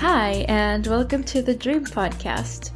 Hi, 0.00 0.44
and 0.46 0.86
welcome 0.86 1.24
to 1.24 1.42
the 1.42 1.56
Dream 1.56 1.84
Podcast. 1.84 2.70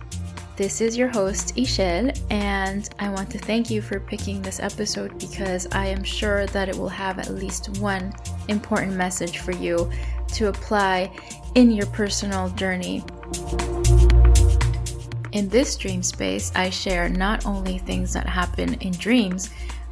This 0.57 0.81
is 0.81 0.97
your 0.97 1.07
host, 1.07 1.55
Ixel, 1.55 2.21
and 2.33 2.89
I 2.99 3.11
want 3.11 3.31
to 3.31 3.39
thank 3.39 3.71
you 3.71 3.81
for 3.81 4.01
picking 4.01 4.43
this 4.43 4.59
episode 4.59 5.17
because 5.21 5.69
I 5.71 5.87
am 5.87 6.03
sure 6.03 6.47
that 6.47 6.69
it 6.69 6.77
will 6.77 6.89
have 6.89 7.21
at 7.21 7.31
least 7.31 7.79
one 7.79 8.13
important 8.49 8.95
message 8.95 9.39
for 9.39 9.53
you 9.53 9.89
to 10.33 10.49
apply 10.49 11.17
in 11.55 11.71
your 11.71 11.87
personal 11.87 12.49
journey. 12.51 13.05
In 15.31 15.49
this 15.49 15.77
dream 15.77 16.03
space, 16.03 16.51
I 16.57 16.71
share 16.71 17.09
not 17.09 17.47
only 17.47 17.79
things 17.79 18.13
that 18.15 18.27
happen 18.27 18.75
in 18.81 18.91
dreams, 18.95 19.49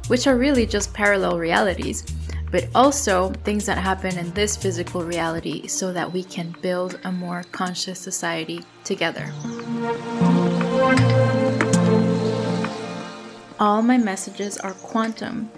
which 0.07 0.27
are 0.27 0.35
really 0.35 0.65
just 0.65 0.93
parallel 0.93 1.39
realities 1.39 2.03
but 2.51 2.67
also 2.75 3.29
things 3.45 3.65
that 3.65 3.77
happen 3.77 4.17
in 4.17 4.31
this 4.31 4.57
physical 4.57 5.03
reality 5.03 5.67
so 5.67 5.93
that 5.93 6.11
we 6.11 6.23
can 6.23 6.53
build 6.61 6.99
a 7.05 7.11
more 7.11 7.43
conscious 7.51 7.99
society 7.99 8.61
together. 8.83 9.31
All 13.59 13.81
my 13.81 13.97
messages 13.97 14.57
are 14.57 14.73
quantum, 14.73 15.49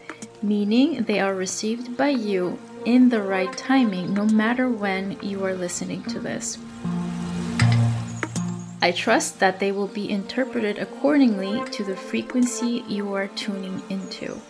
meaning 0.41 1.03
they 1.03 1.19
are 1.19 1.33
received 1.33 1.97
by 1.97 2.09
you 2.09 2.59
in 2.85 3.09
the 3.09 3.21
right 3.21 3.51
timing, 3.57 4.13
no 4.13 4.25
matter 4.25 4.69
when 4.69 5.17
you 5.21 5.43
are 5.45 5.53
listening 5.53 6.03
to 6.03 6.19
this. 6.19 6.57
I 8.81 8.91
trust 8.91 9.39
that 9.39 9.61
they 9.61 9.71
will 9.71 9.87
be 9.87 10.11
interpreted 10.11 10.77
accordingly 10.77 11.63
to 11.71 11.85
the 11.85 11.95
frequency 11.95 12.83
you 12.89 13.13
are 13.13 13.27
tuning 13.29 13.81
into. 13.89 14.41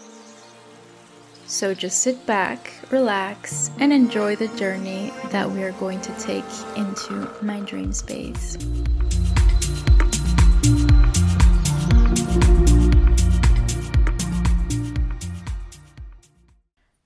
So 1.54 1.76
just 1.76 2.00
sit 2.00 2.26
back, 2.26 2.74
relax, 2.90 3.70
and 3.78 3.94
enjoy 3.94 4.36
the 4.36 4.48
journey 4.58 5.14
that 5.30 5.48
we 5.48 5.62
are 5.62 5.72
going 5.74 6.02
to 6.02 6.12
take 6.14 6.44
into 6.76 7.30
my 7.44 7.60
dream 7.60 7.94
space. 7.94 8.58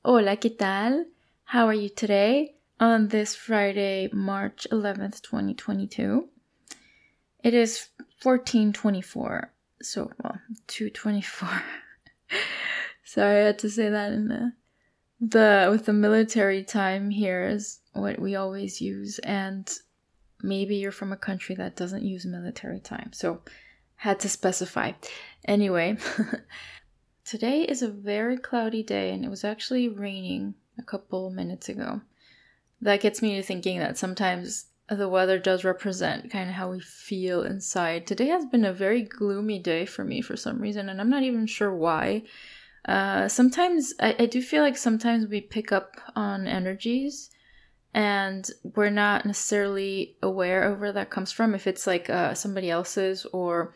Hola, 0.05 0.37
¿qué 0.37 0.57
tal? 0.57 1.03
How 1.43 1.67
are 1.67 1.73
you 1.73 1.89
today 1.89 2.55
on 2.79 3.09
this 3.09 3.35
Friday, 3.35 4.09
March 4.13 4.65
11th, 4.71 5.21
2022? 5.23 6.29
It 7.43 7.53
is 7.53 7.89
1424, 8.23 9.51
so 9.81 10.09
well, 10.23 10.39
224. 10.67 11.49
Sorry, 13.07 13.43
I 13.43 13.45
had 13.45 13.59
to 13.59 13.69
say 13.69 13.89
that 13.89 14.11
in 14.11 14.27
the 14.27 14.51
the 15.21 15.69
with 15.71 15.85
the 15.85 15.93
military 15.93 16.61
time 16.61 17.09
here 17.09 17.47
is 17.47 17.79
what 17.93 18.19
we 18.19 18.35
always 18.35 18.81
use 18.81 19.17
and 19.19 19.71
maybe 20.43 20.75
you're 20.75 20.91
from 20.91 21.13
a 21.13 21.17
country 21.17 21.55
that 21.55 21.77
doesn't 21.77 22.03
use 22.03 22.25
military 22.25 22.81
time. 22.81 23.11
So 23.13 23.43
had 23.95 24.19
to 24.19 24.29
specify. 24.29 24.91
Anyway, 25.45 25.95
today 27.23 27.61
is 27.61 27.81
a 27.81 27.87
very 27.87 28.37
cloudy 28.37 28.83
day 28.83 29.13
and 29.13 29.23
it 29.23 29.29
was 29.29 29.45
actually 29.45 29.87
raining 29.87 30.55
a 30.77 30.83
couple 30.83 31.29
minutes 31.29 31.69
ago. 31.69 32.01
That 32.81 32.99
gets 32.99 33.21
me 33.21 33.37
to 33.37 33.41
thinking 33.41 33.79
that 33.79 33.97
sometimes 33.97 34.65
the 34.89 35.07
weather 35.07 35.39
does 35.39 35.63
represent 35.63 36.29
kind 36.29 36.49
of 36.49 36.55
how 36.57 36.71
we 36.71 36.81
feel 36.81 37.43
inside. 37.43 38.05
Today 38.05 38.27
has 38.27 38.45
been 38.45 38.65
a 38.65 38.73
very 38.73 39.01
gloomy 39.01 39.59
day 39.59 39.85
for 39.85 40.03
me 40.03 40.21
for 40.21 40.35
some 40.35 40.59
reason, 40.59 40.89
and 40.89 40.99
I'm 40.99 41.09
not 41.09 41.23
even 41.23 41.47
sure 41.47 41.73
why. 41.73 42.23
Uh, 42.85 43.27
sometimes 43.27 43.93
I, 43.99 44.15
I 44.19 44.25
do 44.25 44.41
feel 44.41 44.63
like 44.63 44.77
sometimes 44.77 45.27
we 45.27 45.41
pick 45.41 45.71
up 45.71 45.95
on 46.15 46.47
energies 46.47 47.29
and 47.93 48.49
we're 48.75 48.89
not 48.89 49.25
necessarily 49.25 50.15
aware 50.21 50.63
of 50.63 50.79
where 50.79 50.93
that 50.93 51.09
comes 51.09 51.31
from. 51.31 51.53
If 51.55 51.67
it's 51.67 51.87
like 51.87 52.09
uh, 52.09 52.33
somebody 52.33 52.69
else's 52.69 53.25
or 53.33 53.73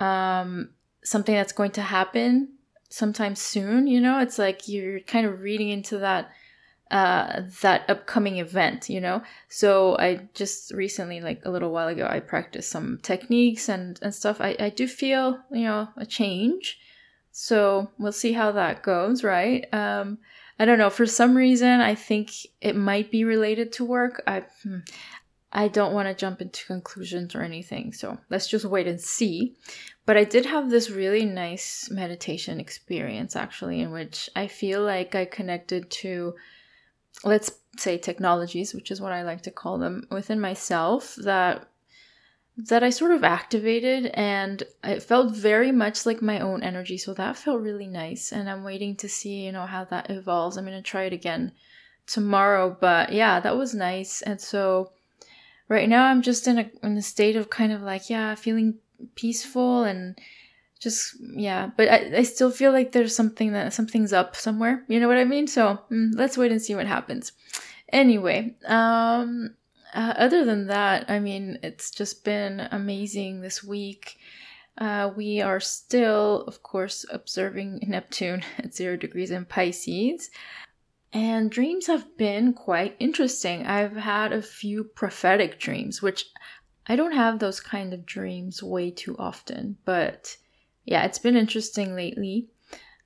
um, 0.00 0.70
something 1.02 1.34
that's 1.34 1.52
going 1.52 1.70
to 1.72 1.82
happen 1.82 2.48
sometime 2.88 3.34
soon 3.34 3.88
you 3.88 4.00
know 4.00 4.20
it's 4.20 4.38
like 4.38 4.68
you're 4.68 5.00
kind 5.00 5.26
of 5.26 5.40
reading 5.40 5.68
into 5.68 5.98
that 5.98 6.30
uh, 6.90 7.42
that 7.62 7.82
upcoming 7.88 8.38
event 8.38 8.88
you 8.88 9.00
know? 9.00 9.20
So 9.48 9.96
i 9.98 10.28
just 10.34 10.72
recently 10.72 11.20
like 11.20 11.42
a 11.44 11.50
little 11.50 11.72
while 11.72 11.88
ago 11.88 12.06
i 12.08 12.20
practiced 12.20 12.70
some 12.70 13.00
techniques 13.02 13.68
and 13.68 13.98
and 14.02 14.14
stuff. 14.14 14.40
I, 14.40 14.56
I 14.60 14.68
do 14.68 14.86
feel 14.86 15.40
you 15.50 15.64
know 15.64 15.88
a 15.96 16.06
change 16.06 16.78
so 17.36 17.90
we'll 17.98 18.12
see 18.12 18.30
how 18.30 18.52
that 18.52 18.84
goes, 18.84 19.24
right? 19.24 19.66
Um, 19.74 20.18
I 20.56 20.64
don't 20.64 20.78
know. 20.78 20.88
For 20.88 21.04
some 21.04 21.36
reason, 21.36 21.80
I 21.80 21.96
think 21.96 22.30
it 22.60 22.76
might 22.76 23.10
be 23.10 23.24
related 23.24 23.72
to 23.72 23.84
work. 23.84 24.22
I, 24.24 24.44
hmm, 24.62 24.78
I 25.50 25.66
don't 25.66 25.94
want 25.94 26.06
to 26.06 26.14
jump 26.14 26.40
into 26.40 26.64
conclusions 26.64 27.34
or 27.34 27.42
anything. 27.42 27.92
So 27.92 28.16
let's 28.30 28.46
just 28.46 28.64
wait 28.64 28.86
and 28.86 29.00
see. 29.00 29.56
But 30.06 30.16
I 30.16 30.22
did 30.22 30.46
have 30.46 30.70
this 30.70 30.90
really 30.90 31.24
nice 31.24 31.90
meditation 31.90 32.60
experience 32.60 33.34
actually, 33.34 33.80
in 33.80 33.90
which 33.90 34.30
I 34.36 34.46
feel 34.46 34.82
like 34.84 35.16
I 35.16 35.24
connected 35.24 35.90
to, 35.90 36.34
let's 37.24 37.50
say, 37.76 37.98
technologies, 37.98 38.74
which 38.74 38.92
is 38.92 39.00
what 39.00 39.10
I 39.10 39.24
like 39.24 39.42
to 39.42 39.50
call 39.50 39.78
them, 39.78 40.06
within 40.08 40.38
myself 40.38 41.16
that 41.16 41.68
that 42.56 42.84
I 42.84 42.90
sort 42.90 43.10
of 43.10 43.24
activated 43.24 44.06
and 44.14 44.62
it 44.84 45.02
felt 45.02 45.34
very 45.34 45.72
much 45.72 46.06
like 46.06 46.22
my 46.22 46.38
own 46.38 46.62
energy. 46.62 46.96
So 46.96 47.12
that 47.14 47.36
felt 47.36 47.60
really 47.60 47.88
nice. 47.88 48.32
And 48.32 48.48
I'm 48.48 48.62
waiting 48.62 48.94
to 48.96 49.08
see, 49.08 49.44
you 49.44 49.52
know, 49.52 49.66
how 49.66 49.84
that 49.86 50.08
evolves. 50.10 50.56
I'm 50.56 50.64
going 50.64 50.76
to 50.76 50.82
try 50.82 51.04
it 51.04 51.12
again 51.12 51.52
tomorrow. 52.06 52.76
But 52.78 53.12
yeah, 53.12 53.40
that 53.40 53.56
was 53.56 53.74
nice. 53.74 54.22
And 54.22 54.40
so 54.40 54.92
right 55.68 55.88
now 55.88 56.04
I'm 56.04 56.22
just 56.22 56.46
in 56.46 56.58
a, 56.58 56.70
in 56.84 56.96
a 56.96 57.02
state 57.02 57.34
of 57.34 57.50
kind 57.50 57.72
of 57.72 57.82
like, 57.82 58.08
yeah, 58.08 58.36
feeling 58.36 58.74
peaceful 59.16 59.82
and 59.82 60.16
just, 60.78 61.16
yeah. 61.20 61.70
But 61.76 61.88
I, 61.88 62.18
I 62.18 62.22
still 62.22 62.52
feel 62.52 62.70
like 62.70 62.92
there's 62.92 63.16
something 63.16 63.52
that 63.52 63.72
something's 63.72 64.12
up 64.12 64.36
somewhere. 64.36 64.84
You 64.86 65.00
know 65.00 65.08
what 65.08 65.16
I 65.16 65.24
mean? 65.24 65.48
So 65.48 65.80
mm, 65.90 66.12
let's 66.14 66.38
wait 66.38 66.52
and 66.52 66.62
see 66.62 66.76
what 66.76 66.86
happens. 66.86 67.32
Anyway, 67.88 68.54
um, 68.66 69.56
uh, 69.94 70.14
other 70.16 70.44
than 70.44 70.66
that, 70.66 71.08
I 71.08 71.20
mean, 71.20 71.58
it's 71.62 71.90
just 71.90 72.24
been 72.24 72.68
amazing 72.70 73.40
this 73.40 73.62
week. 73.62 74.18
Uh, 74.76 75.12
we 75.16 75.40
are 75.40 75.60
still, 75.60 76.42
of 76.48 76.62
course, 76.62 77.06
observing 77.10 77.80
Neptune 77.86 78.42
at 78.58 78.74
zero 78.74 78.96
degrees 78.96 79.30
in 79.30 79.44
Pisces. 79.44 80.30
And 81.12 81.48
dreams 81.48 81.86
have 81.86 82.16
been 82.16 82.52
quite 82.54 82.96
interesting. 82.98 83.64
I've 83.66 83.96
had 83.96 84.32
a 84.32 84.42
few 84.42 84.82
prophetic 84.82 85.60
dreams, 85.60 86.02
which 86.02 86.26
I 86.88 86.96
don't 86.96 87.12
have 87.12 87.38
those 87.38 87.60
kind 87.60 87.94
of 87.94 88.04
dreams 88.04 88.64
way 88.64 88.90
too 88.90 89.14
often. 89.16 89.76
But 89.84 90.36
yeah, 90.84 91.04
it's 91.04 91.20
been 91.20 91.36
interesting 91.36 91.94
lately 91.94 92.48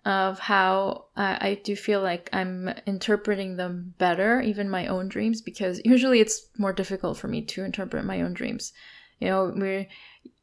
of 0.09 0.39
how 0.39 1.05
I, 1.17 1.49
I 1.49 1.55
do 1.63 1.77
feel 1.77 2.01
like 2.01 2.31
I'm 2.33 2.71
interpreting 2.87 3.57
them 3.57 3.93
better, 3.99 4.41
even 4.41 4.71
my 4.71 4.87
own 4.87 5.09
dreams, 5.09 5.43
because 5.43 5.83
usually 5.85 6.21
it's 6.21 6.47
more 6.57 6.73
difficult 6.73 7.19
for 7.19 7.29
me 7.29 7.43
to 7.43 7.63
interpret 7.63 8.07
my 8.07 8.23
own 8.23 8.33
dreams. 8.33 8.73
You 9.21 9.29
know, 9.29 9.53
we're 9.55 9.87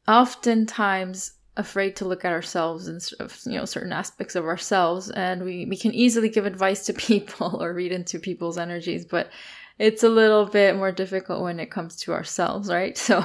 oftentimes 0.06 1.32
afraid 1.56 1.96
to 1.96 2.04
look 2.04 2.24
at 2.24 2.32
ourselves 2.32 2.86
and 2.86 3.04
you 3.46 3.58
know 3.58 3.64
certain 3.64 3.92
aspects 3.92 4.36
of 4.36 4.44
ourselves 4.44 5.10
and 5.10 5.42
we, 5.42 5.64
we 5.64 5.76
can 5.76 5.92
easily 5.94 6.28
give 6.28 6.44
advice 6.44 6.84
to 6.84 6.92
people 7.08 7.60
or 7.60 7.72
read 7.72 7.90
into 7.90 8.18
people's 8.18 8.58
energies 8.58 9.06
but 9.06 9.30
it's 9.78 10.02
a 10.02 10.08
little 10.08 10.44
bit 10.44 10.76
more 10.76 10.92
difficult 10.92 11.42
when 11.42 11.58
it 11.58 11.70
comes 11.70 11.96
to 11.96 12.12
ourselves 12.12 12.68
right 12.68 12.98
so 13.08 13.24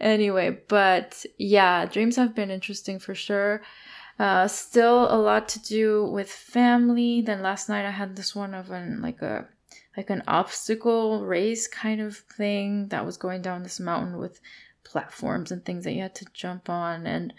anyway 0.00 0.56
but 0.68 1.26
yeah 1.36 1.84
dreams 1.84 2.14
have 2.14 2.32
been 2.32 2.48
interesting 2.48 3.00
for 3.00 3.12
sure 3.12 3.60
uh, 4.18 4.46
still 4.48 5.12
a 5.12 5.16
lot 5.16 5.48
to 5.50 5.62
do 5.62 6.04
with 6.04 6.30
family. 6.30 7.22
Then 7.22 7.42
last 7.42 7.68
night 7.68 7.86
I 7.86 7.90
had 7.90 8.16
this 8.16 8.34
one 8.34 8.54
of 8.54 8.70
an 8.70 9.00
like 9.02 9.22
a 9.22 9.46
like 9.96 10.10
an 10.10 10.22
obstacle 10.26 11.24
race 11.24 11.68
kind 11.68 12.00
of 12.00 12.16
thing 12.16 12.88
that 12.88 13.04
was 13.04 13.16
going 13.16 13.42
down 13.42 13.62
this 13.62 13.80
mountain 13.80 14.18
with 14.18 14.40
platforms 14.84 15.50
and 15.50 15.64
things 15.64 15.84
that 15.84 15.92
you 15.92 16.02
had 16.02 16.14
to 16.16 16.26
jump 16.32 16.68
on. 16.68 17.06
And 17.06 17.32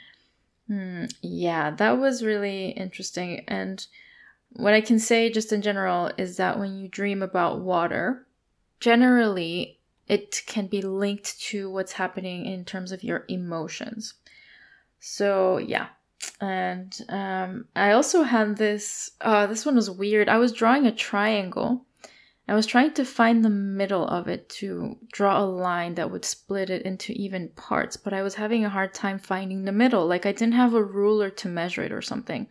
hmm, 0.67 1.05
yeah 1.21 1.71
that 1.71 1.91
was 1.91 2.23
really 2.23 2.69
interesting. 2.69 3.43
And 3.47 3.85
what 4.55 4.73
i 4.73 4.81
can 4.81 4.99
say 4.99 5.31
just 5.31 5.51
in 5.51 5.63
general 5.63 6.11
is 6.17 6.37
that 6.37 6.59
when 6.59 6.77
you 6.77 6.87
dream 6.87 7.23
about 7.23 7.59
water 7.59 8.27
generally 8.79 9.79
it 10.07 10.43
can 10.45 10.67
be 10.67 10.81
linked 10.81 11.39
to 11.39 11.71
what's 11.71 11.93
happening 11.93 12.45
in 12.45 12.63
terms 12.65 12.91
of 12.91 13.03
your 13.03 13.25
emotions. 13.29 14.13
So 14.99 15.57
yeah 15.57 15.87
and 16.39 16.97
um, 17.09 17.65
I 17.75 17.91
also 17.91 18.23
had 18.23 18.57
this. 18.57 19.11
Uh, 19.21 19.47
this 19.47 19.65
one 19.65 19.75
was 19.75 19.89
weird. 19.89 20.29
I 20.29 20.37
was 20.37 20.51
drawing 20.51 20.85
a 20.85 20.91
triangle. 20.91 21.85
I 22.47 22.55
was 22.55 22.65
trying 22.65 22.93
to 22.95 23.05
find 23.05 23.43
the 23.43 23.49
middle 23.49 24.05
of 24.05 24.27
it 24.27 24.49
to 24.59 24.97
draw 25.13 25.41
a 25.41 25.45
line 25.45 25.95
that 25.95 26.11
would 26.11 26.25
split 26.25 26.69
it 26.69 26.81
into 26.81 27.13
even 27.13 27.49
parts, 27.55 27.95
but 27.95 28.13
I 28.13 28.21
was 28.21 28.35
having 28.35 28.65
a 28.65 28.69
hard 28.69 28.93
time 28.93 29.17
finding 29.17 29.63
the 29.63 29.71
middle. 29.71 30.05
Like 30.05 30.25
I 30.25 30.33
didn't 30.33 30.55
have 30.55 30.73
a 30.73 30.83
ruler 30.83 31.29
to 31.29 31.47
measure 31.47 31.83
it 31.83 31.93
or 31.93 32.01
something. 32.01 32.47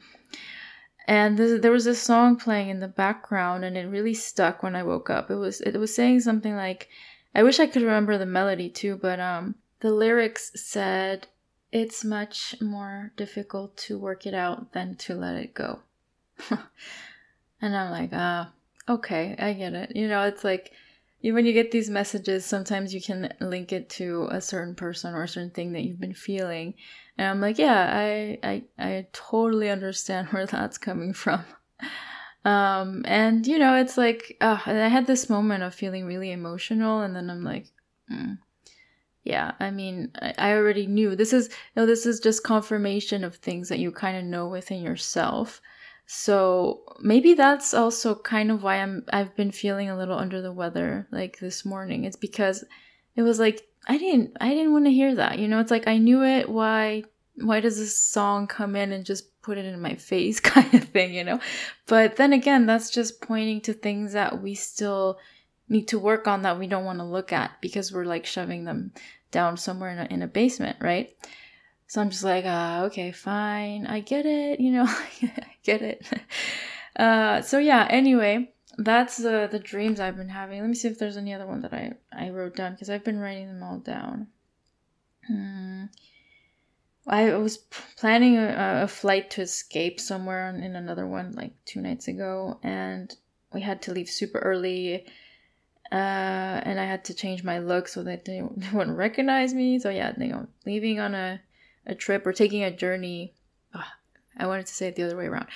And 1.06 1.36
there 1.36 1.72
was 1.72 1.86
a 1.86 1.94
song 1.94 2.36
playing 2.36 2.70
in 2.70 2.80
the 2.80 2.88
background, 2.88 3.64
and 3.64 3.76
it 3.76 3.86
really 3.86 4.14
stuck 4.14 4.62
when 4.62 4.74
I 4.74 4.82
woke 4.82 5.10
up. 5.10 5.30
It 5.30 5.34
was 5.36 5.60
it 5.60 5.76
was 5.76 5.94
saying 5.94 6.20
something 6.20 6.54
like, 6.56 6.88
I 7.34 7.42
wish 7.42 7.60
I 7.60 7.66
could 7.66 7.82
remember 7.82 8.16
the 8.16 8.26
melody 8.26 8.70
too, 8.70 8.96
but 8.96 9.20
um, 9.20 9.56
the 9.80 9.90
lyrics 9.92 10.52
said, 10.54 11.26
It's 11.72 12.04
much 12.04 12.54
more 12.60 13.12
difficult 13.16 13.76
to 13.78 13.98
work 13.98 14.26
it 14.26 14.34
out 14.34 14.72
than 14.72 14.94
to 14.96 15.14
let 15.14 15.36
it 15.36 15.54
go. 15.54 15.80
and 16.50 17.76
I'm 17.76 17.90
like, 17.90 18.10
ah, 18.12 18.52
okay, 18.88 19.34
I 19.38 19.54
get 19.54 19.72
it. 19.72 19.96
You 19.96 20.06
know, 20.06 20.22
it's 20.22 20.44
like 20.44 20.72
when 21.22 21.46
you 21.46 21.52
get 21.52 21.70
these 21.70 21.88
messages, 21.88 22.44
sometimes 22.44 22.92
you 22.92 23.00
can 23.00 23.32
link 23.40 23.72
it 23.72 23.88
to 23.90 24.28
a 24.30 24.40
certain 24.40 24.74
person 24.74 25.14
or 25.14 25.22
a 25.22 25.28
certain 25.28 25.50
thing 25.50 25.72
that 25.72 25.82
you've 25.82 26.00
been 26.00 26.14
feeling. 26.14 26.74
And 27.16 27.28
I'm 27.28 27.40
like, 27.40 27.58
yeah, 27.58 27.90
I 27.94 28.38
I, 28.42 28.64
I 28.78 29.06
totally 29.12 29.70
understand 29.70 30.28
where 30.30 30.46
that's 30.46 30.78
coming 30.78 31.12
from. 31.12 31.44
Um, 32.44 33.04
and 33.06 33.46
you 33.46 33.56
know, 33.56 33.76
it's 33.76 33.96
like, 33.96 34.36
uh, 34.40 34.58
I 34.66 34.88
had 34.88 35.06
this 35.06 35.30
moment 35.30 35.62
of 35.62 35.76
feeling 35.76 36.06
really 36.06 36.32
emotional, 36.32 37.02
and 37.02 37.14
then 37.14 37.30
I'm 37.30 37.44
like, 37.44 37.66
mm, 38.10 38.36
yeah, 39.24 39.52
I 39.60 39.70
mean, 39.70 40.10
I, 40.20 40.52
already 40.52 40.86
knew 40.86 41.14
this 41.14 41.32
is, 41.32 41.48
you 41.48 41.54
know, 41.76 41.86
this 41.86 42.06
is 42.06 42.18
just 42.18 42.42
confirmation 42.42 43.22
of 43.22 43.36
things 43.36 43.68
that 43.68 43.78
you 43.78 43.92
kind 43.92 44.16
of 44.16 44.24
know 44.24 44.48
within 44.48 44.82
yourself. 44.82 45.60
So 46.06 46.82
maybe 47.00 47.34
that's 47.34 47.72
also 47.72 48.16
kind 48.16 48.50
of 48.50 48.62
why 48.62 48.76
I'm 48.76 49.04
I've 49.12 49.34
been 49.36 49.52
feeling 49.52 49.88
a 49.88 49.96
little 49.96 50.18
under 50.18 50.42
the 50.42 50.52
weather 50.52 51.06
like 51.12 51.38
this 51.38 51.64
morning. 51.64 52.04
It's 52.04 52.16
because 52.16 52.64
it 53.14 53.22
was 53.22 53.38
like 53.38 53.62
I 53.86 53.96
didn't 53.96 54.36
I 54.40 54.50
didn't 54.50 54.72
want 54.72 54.86
to 54.86 54.92
hear 54.92 55.14
that. 55.14 55.38
You 55.38 55.46
know, 55.46 55.60
it's 55.60 55.70
like 55.70 55.86
I 55.86 55.98
knew 55.98 56.24
it. 56.24 56.48
Why 56.48 57.04
why 57.36 57.60
does 57.60 57.78
this 57.78 57.96
song 57.96 58.46
come 58.48 58.76
in 58.76 58.92
and 58.92 59.06
just 59.06 59.40
put 59.40 59.56
it 59.56 59.64
in 59.64 59.80
my 59.80 59.94
face 59.94 60.40
kind 60.40 60.74
of 60.74 60.84
thing, 60.84 61.14
you 61.14 61.22
know? 61.24 61.40
But 61.86 62.16
then 62.16 62.32
again, 62.32 62.66
that's 62.66 62.90
just 62.90 63.22
pointing 63.22 63.60
to 63.62 63.72
things 63.72 64.12
that 64.12 64.42
we 64.42 64.54
still 64.56 65.18
need 65.72 65.88
to 65.88 65.98
work 65.98 66.28
on 66.28 66.42
that 66.42 66.58
we 66.58 66.66
don't 66.68 66.84
want 66.84 66.98
to 67.00 67.04
look 67.04 67.32
at 67.32 67.60
because 67.60 67.92
we're 67.92 68.04
like 68.04 68.26
shoving 68.26 68.64
them 68.64 68.92
down 69.30 69.56
somewhere 69.56 69.90
in 69.90 69.98
a, 69.98 70.04
in 70.14 70.22
a 70.22 70.28
basement, 70.28 70.76
right? 70.80 71.16
So 71.88 72.00
I'm 72.00 72.10
just 72.10 72.24
like, 72.24 72.44
uh, 72.44 72.84
okay, 72.86 73.10
fine, 73.10 73.86
I 73.86 74.00
get 74.00 74.26
it, 74.26 74.60
you 74.60 74.70
know, 74.72 74.84
I 75.22 75.56
get 75.64 75.82
it. 75.82 76.06
Uh, 76.94 77.40
so 77.40 77.58
yeah, 77.58 77.86
anyway, 77.88 78.52
that's 78.76 79.16
the 79.16 79.48
the 79.50 79.58
dreams 79.58 79.98
I've 79.98 80.18
been 80.18 80.28
having. 80.28 80.60
Let 80.60 80.68
me 80.68 80.74
see 80.74 80.88
if 80.88 80.98
there's 80.98 81.16
any 81.16 81.32
other 81.32 81.46
one 81.46 81.62
that 81.62 81.72
I 81.72 81.92
I 82.12 82.28
wrote 82.28 82.54
down 82.54 82.72
because 82.72 82.90
I've 82.90 83.02
been 83.02 83.18
writing 83.18 83.48
them 83.48 83.62
all 83.62 83.78
down. 83.78 84.26
Hmm. 85.26 85.84
I 87.06 87.34
was 87.36 87.56
planning 87.96 88.36
a, 88.36 88.82
a, 88.84 88.88
flight 88.88 89.30
to 89.30 89.40
escape 89.40 89.98
somewhere 89.98 90.50
in 90.50 90.76
another 90.76 91.06
one 91.06 91.32
like 91.32 91.52
two 91.64 91.80
nights 91.80 92.08
ago, 92.08 92.60
and 92.62 93.10
we 93.52 93.62
had 93.62 93.80
to 93.82 93.92
leave 93.92 94.08
super 94.08 94.38
early. 94.38 95.06
Uh, 95.92 96.62
and 96.64 96.80
I 96.80 96.86
had 96.86 97.04
to 97.04 97.14
change 97.14 97.44
my 97.44 97.58
look 97.58 97.86
so 97.86 98.02
that 98.04 98.24
they, 98.24 98.42
they 98.56 98.70
wouldn't 98.72 98.96
recognize 98.96 99.52
me. 99.52 99.78
So 99.78 99.90
yeah, 99.90 100.12
you 100.16 100.28
know, 100.28 100.46
leaving 100.64 100.98
on 100.98 101.14
a, 101.14 101.40
a 101.86 101.94
trip 101.94 102.26
or 102.26 102.32
taking 102.32 102.64
a 102.64 102.74
journey. 102.74 103.34
Oh, 103.74 103.84
I 104.38 104.46
wanted 104.46 104.66
to 104.66 104.74
say 104.74 104.88
it 104.88 104.96
the 104.96 105.02
other 105.02 105.18
way 105.18 105.26
around. 105.26 105.48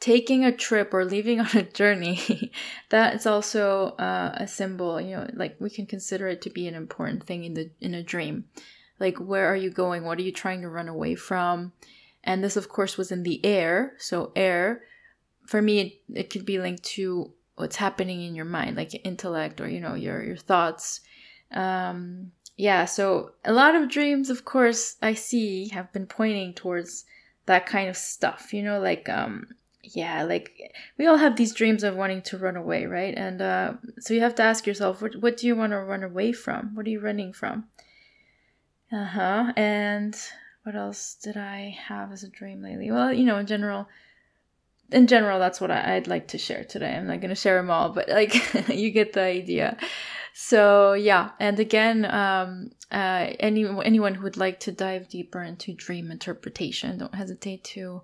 Taking 0.00 0.44
a 0.44 0.50
trip 0.50 0.92
or 0.92 1.04
leaving 1.04 1.40
on 1.44 1.56
a 1.56 1.62
journey, 1.62 2.52
that's 2.88 3.24
also 3.24 3.90
uh, 3.98 4.34
a 4.34 4.48
symbol. 4.48 5.00
You 5.00 5.16
know, 5.16 5.30
like 5.34 5.56
we 5.60 5.70
can 5.70 5.86
consider 5.86 6.26
it 6.26 6.42
to 6.42 6.50
be 6.50 6.66
an 6.66 6.74
important 6.74 7.24
thing 7.24 7.44
in 7.44 7.54
the 7.54 7.70
in 7.80 7.94
a 7.94 8.02
dream. 8.02 8.46
Like, 8.98 9.18
where 9.18 9.46
are 9.46 9.56
you 9.56 9.70
going? 9.70 10.04
What 10.04 10.18
are 10.18 10.22
you 10.22 10.32
trying 10.32 10.62
to 10.62 10.68
run 10.68 10.88
away 10.88 11.14
from? 11.14 11.72
And 12.24 12.42
this, 12.42 12.56
of 12.56 12.68
course, 12.68 12.98
was 12.98 13.12
in 13.12 13.22
the 13.22 13.44
air. 13.46 13.94
So, 13.98 14.32
air, 14.34 14.82
for 15.46 15.62
me, 15.62 15.78
it, 15.78 16.18
it 16.18 16.30
could 16.30 16.44
be 16.44 16.58
linked 16.58 16.82
to 16.96 17.32
what's 17.58 17.76
happening 17.76 18.22
in 18.22 18.34
your 18.34 18.44
mind, 18.44 18.76
like 18.76 18.92
your 18.92 19.02
intellect 19.04 19.60
or, 19.60 19.68
you 19.68 19.80
know, 19.80 19.94
your, 19.94 20.22
your 20.22 20.36
thoughts. 20.36 21.00
Um, 21.52 22.32
yeah, 22.56 22.84
so 22.84 23.32
a 23.44 23.52
lot 23.52 23.74
of 23.74 23.88
dreams, 23.88 24.30
of 24.30 24.44
course, 24.44 24.96
I 25.00 25.14
see 25.14 25.68
have 25.68 25.92
been 25.92 26.06
pointing 26.06 26.54
towards 26.54 27.04
that 27.46 27.66
kind 27.66 27.88
of 27.88 27.96
stuff, 27.96 28.52
you 28.52 28.62
know, 28.62 28.80
like, 28.80 29.08
um, 29.08 29.46
yeah, 29.82 30.24
like 30.24 30.72
we 30.98 31.06
all 31.06 31.16
have 31.16 31.36
these 31.36 31.54
dreams 31.54 31.82
of 31.82 31.96
wanting 31.96 32.22
to 32.22 32.38
run 32.38 32.56
away, 32.56 32.86
right? 32.86 33.14
And 33.16 33.40
uh, 33.40 33.74
so 34.00 34.12
you 34.12 34.20
have 34.20 34.34
to 34.36 34.42
ask 34.42 34.66
yourself, 34.66 35.00
what, 35.00 35.16
what 35.16 35.36
do 35.36 35.46
you 35.46 35.56
want 35.56 35.72
to 35.72 35.78
run 35.78 36.02
away 36.02 36.32
from? 36.32 36.74
What 36.74 36.86
are 36.86 36.90
you 36.90 37.00
running 37.00 37.32
from? 37.32 37.64
Uh 38.92 39.04
huh. 39.04 39.52
And 39.56 40.16
what 40.64 40.74
else 40.74 41.16
did 41.22 41.36
I 41.36 41.76
have 41.86 42.12
as 42.12 42.24
a 42.24 42.28
dream 42.28 42.62
lately? 42.62 42.90
Well, 42.90 43.12
you 43.12 43.24
know, 43.24 43.38
in 43.38 43.46
general, 43.46 43.88
in 44.90 45.06
general, 45.06 45.38
that's 45.38 45.60
what 45.60 45.70
I, 45.70 45.94
would 45.94 46.08
like 46.08 46.28
to 46.28 46.38
share 46.38 46.64
today. 46.64 46.94
I'm 46.94 47.06
not 47.06 47.20
going 47.20 47.30
to 47.30 47.34
share 47.34 47.56
them 47.56 47.70
all, 47.70 47.90
but 47.90 48.08
like 48.08 48.34
you 48.68 48.90
get 48.90 49.12
the 49.12 49.22
idea. 49.22 49.76
So 50.34 50.92
yeah, 50.92 51.30
and 51.40 51.58
again, 51.58 52.04
um, 52.04 52.70
uh, 52.92 53.34
any 53.40 53.66
anyone 53.84 54.14
who 54.14 54.22
would 54.22 54.36
like 54.36 54.60
to 54.60 54.72
dive 54.72 55.08
deeper 55.08 55.42
into 55.42 55.74
dream 55.74 56.10
interpretation, 56.10 56.98
don't 56.98 57.14
hesitate 57.14 57.64
to 57.64 58.02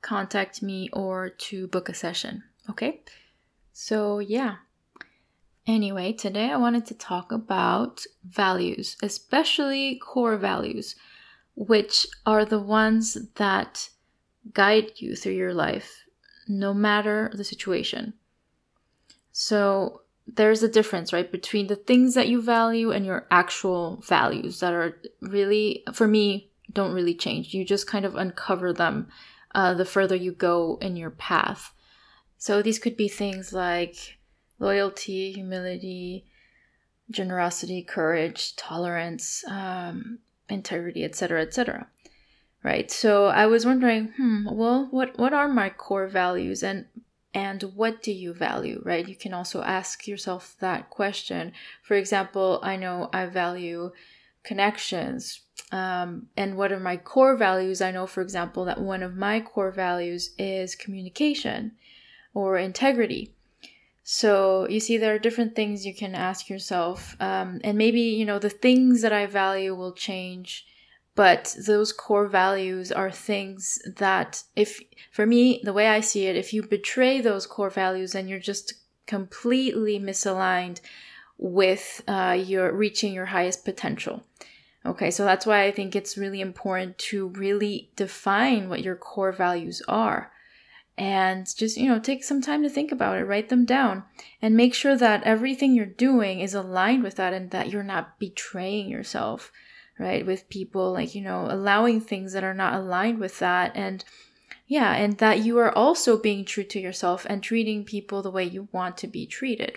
contact 0.00 0.62
me 0.62 0.88
or 0.92 1.28
to 1.28 1.66
book 1.66 1.88
a 1.88 1.94
session. 1.94 2.44
Okay. 2.70 3.02
So 3.72 4.20
yeah, 4.20 4.56
Anyway, 5.66 6.12
today 6.12 6.50
I 6.50 6.56
wanted 6.56 6.86
to 6.86 6.94
talk 6.94 7.30
about 7.30 8.04
values, 8.24 8.96
especially 9.00 9.96
core 10.02 10.36
values, 10.36 10.96
which 11.54 12.04
are 12.26 12.44
the 12.44 12.58
ones 12.58 13.16
that 13.36 13.88
guide 14.52 14.90
you 14.96 15.14
through 15.14 15.34
your 15.34 15.54
life, 15.54 16.04
no 16.48 16.74
matter 16.74 17.30
the 17.34 17.44
situation. 17.44 18.14
So, 19.32 20.02
there's 20.26 20.62
a 20.62 20.68
difference, 20.68 21.12
right, 21.12 21.30
between 21.30 21.66
the 21.66 21.76
things 21.76 22.14
that 22.14 22.28
you 22.28 22.40
value 22.40 22.92
and 22.92 23.04
your 23.04 23.26
actual 23.30 24.02
values 24.06 24.60
that 24.60 24.72
are 24.72 25.00
really, 25.20 25.82
for 25.92 26.06
me, 26.06 26.50
don't 26.72 26.94
really 26.94 27.14
change. 27.14 27.52
You 27.52 27.64
just 27.64 27.86
kind 27.86 28.04
of 28.04 28.14
uncover 28.14 28.72
them 28.72 29.08
uh, 29.54 29.74
the 29.74 29.84
further 29.84 30.14
you 30.14 30.32
go 30.32 30.78
in 30.80 30.96
your 30.96 31.10
path. 31.10 31.72
So, 32.38 32.62
these 32.62 32.78
could 32.78 32.96
be 32.96 33.08
things 33.08 33.52
like 33.52 34.18
loyalty, 34.58 35.32
humility, 35.32 36.24
generosity, 37.10 37.82
courage, 37.82 38.56
tolerance, 38.56 39.44
um, 39.48 40.18
integrity, 40.48 41.04
etc., 41.04 41.42
etc. 41.42 41.88
Right. 42.62 42.90
So 42.90 43.26
I 43.26 43.46
was 43.46 43.66
wondering, 43.66 44.12
hmm, 44.16 44.48
well, 44.50 44.86
what 44.90 45.18
what 45.18 45.32
are 45.32 45.48
my 45.48 45.68
core 45.70 46.06
values, 46.06 46.62
and 46.62 46.86
and 47.34 47.62
what 47.74 48.02
do 48.02 48.12
you 48.12 48.32
value? 48.32 48.80
Right. 48.84 49.08
You 49.08 49.16
can 49.16 49.34
also 49.34 49.62
ask 49.62 50.06
yourself 50.06 50.56
that 50.60 50.90
question. 50.90 51.52
For 51.82 51.94
example, 51.94 52.60
I 52.62 52.76
know 52.76 53.10
I 53.12 53.26
value 53.26 53.90
connections. 54.44 55.40
Um, 55.70 56.28
and 56.36 56.56
what 56.56 56.72
are 56.72 56.80
my 56.80 56.96
core 56.96 57.36
values? 57.36 57.80
I 57.80 57.90
know, 57.90 58.06
for 58.06 58.20
example, 58.20 58.64
that 58.66 58.80
one 58.80 59.02
of 59.02 59.16
my 59.16 59.40
core 59.40 59.70
values 59.70 60.34
is 60.38 60.74
communication 60.74 61.72
or 62.34 62.58
integrity. 62.58 63.32
So 64.04 64.68
you 64.68 64.80
see, 64.80 64.98
there 64.98 65.14
are 65.14 65.18
different 65.18 65.54
things 65.54 65.86
you 65.86 65.94
can 65.94 66.14
ask 66.14 66.48
yourself, 66.48 67.16
um, 67.20 67.60
and 67.62 67.78
maybe 67.78 68.00
you 68.00 68.24
know 68.24 68.38
the 68.38 68.50
things 68.50 69.02
that 69.02 69.12
I 69.12 69.26
value 69.26 69.74
will 69.74 69.92
change, 69.92 70.66
but 71.14 71.54
those 71.66 71.92
core 71.92 72.26
values 72.26 72.90
are 72.90 73.10
things 73.10 73.78
that, 73.96 74.44
if 74.56 74.80
for 75.10 75.26
me, 75.26 75.60
the 75.62 75.72
way 75.72 75.88
I 75.88 76.00
see 76.00 76.26
it, 76.26 76.36
if 76.36 76.52
you 76.52 76.62
betray 76.62 77.20
those 77.20 77.46
core 77.46 77.70
values, 77.70 78.12
then 78.12 78.28
you're 78.28 78.38
just 78.38 78.74
completely 79.06 79.98
misaligned 80.00 80.80
with 81.36 82.02
uh, 82.08 82.38
your 82.38 82.72
reaching 82.72 83.12
your 83.12 83.26
highest 83.26 83.64
potential. 83.64 84.22
Okay, 84.84 85.10
so 85.10 85.24
that's 85.24 85.46
why 85.46 85.64
I 85.64 85.70
think 85.70 85.94
it's 85.94 86.18
really 86.18 86.40
important 86.40 86.98
to 86.98 87.28
really 87.28 87.90
define 87.94 88.68
what 88.68 88.82
your 88.82 88.96
core 88.96 89.32
values 89.32 89.82
are 89.86 90.32
and 90.98 91.46
just 91.56 91.76
you 91.76 91.88
know 91.88 91.98
take 91.98 92.22
some 92.22 92.42
time 92.42 92.62
to 92.62 92.68
think 92.68 92.92
about 92.92 93.16
it 93.16 93.24
write 93.24 93.48
them 93.48 93.64
down 93.64 94.04
and 94.42 94.54
make 94.54 94.74
sure 94.74 94.96
that 94.96 95.22
everything 95.22 95.74
you're 95.74 95.86
doing 95.86 96.40
is 96.40 96.52
aligned 96.52 97.02
with 97.02 97.16
that 97.16 97.32
and 97.32 97.50
that 97.50 97.70
you're 97.70 97.82
not 97.82 98.18
betraying 98.18 98.90
yourself 98.90 99.50
right 99.98 100.26
with 100.26 100.48
people 100.48 100.92
like 100.92 101.14
you 101.14 101.20
know 101.20 101.46
allowing 101.48 102.00
things 102.00 102.32
that 102.32 102.44
are 102.44 102.54
not 102.54 102.74
aligned 102.74 103.18
with 103.18 103.38
that 103.38 103.72
and 103.74 104.04
yeah 104.66 104.94
and 104.94 105.18
that 105.18 105.40
you 105.40 105.58
are 105.58 105.76
also 105.76 106.18
being 106.18 106.44
true 106.44 106.64
to 106.64 106.80
yourself 106.80 107.26
and 107.28 107.42
treating 107.42 107.84
people 107.84 108.22
the 108.22 108.30
way 108.30 108.44
you 108.44 108.68
want 108.72 108.96
to 108.96 109.06
be 109.06 109.26
treated 109.26 109.76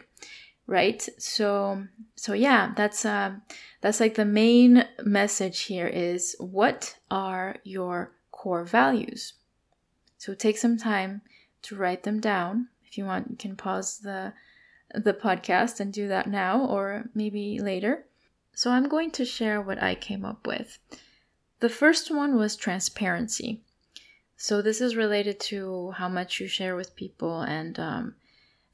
right 0.68 1.08
so 1.18 1.86
so 2.16 2.34
yeah 2.34 2.72
that's 2.76 3.06
uh 3.06 3.32
that's 3.82 4.00
like 4.00 4.16
the 4.16 4.26
main 4.26 4.86
message 5.04 5.62
here 5.64 5.88
is 5.88 6.36
what 6.40 6.98
are 7.12 7.58
your 7.64 8.12
core 8.32 8.64
values 8.64 9.34
so 10.18 10.34
take 10.34 10.58
some 10.58 10.78
time 10.78 11.22
to 11.62 11.76
write 11.76 12.04
them 12.04 12.20
down. 12.20 12.70
If 12.86 12.98
you 12.98 13.06
want, 13.06 13.30
you 13.30 13.38
can 13.38 13.56
pause 13.56 14.00
the 14.00 14.34
the 14.94 15.14
podcast 15.14 15.80
and 15.80 15.92
do 15.92 16.08
that 16.08 16.28
now 16.28 16.66
or 16.66 17.10
maybe 17.14 17.60
later. 17.60 18.06
So 18.56 18.72
I'm 18.72 18.90
going 18.90 19.12
to 19.12 19.26
share 19.26 19.62
what 19.62 19.84
I 19.84 19.94
came 19.94 20.26
up 20.26 20.48
with. 20.48 20.80
The 21.60 21.70
first 21.70 22.10
one 22.10 22.36
was 22.36 22.56
transparency. 22.56 23.62
So 24.38 24.62
this 24.62 24.82
is 24.82 24.96
related 24.96 25.40
to 25.52 25.92
how 25.92 26.10
much 26.10 26.40
you 26.40 26.48
share 26.48 26.76
with 26.76 26.96
people 26.96 27.42
and 27.42 27.80
um, 27.80 28.16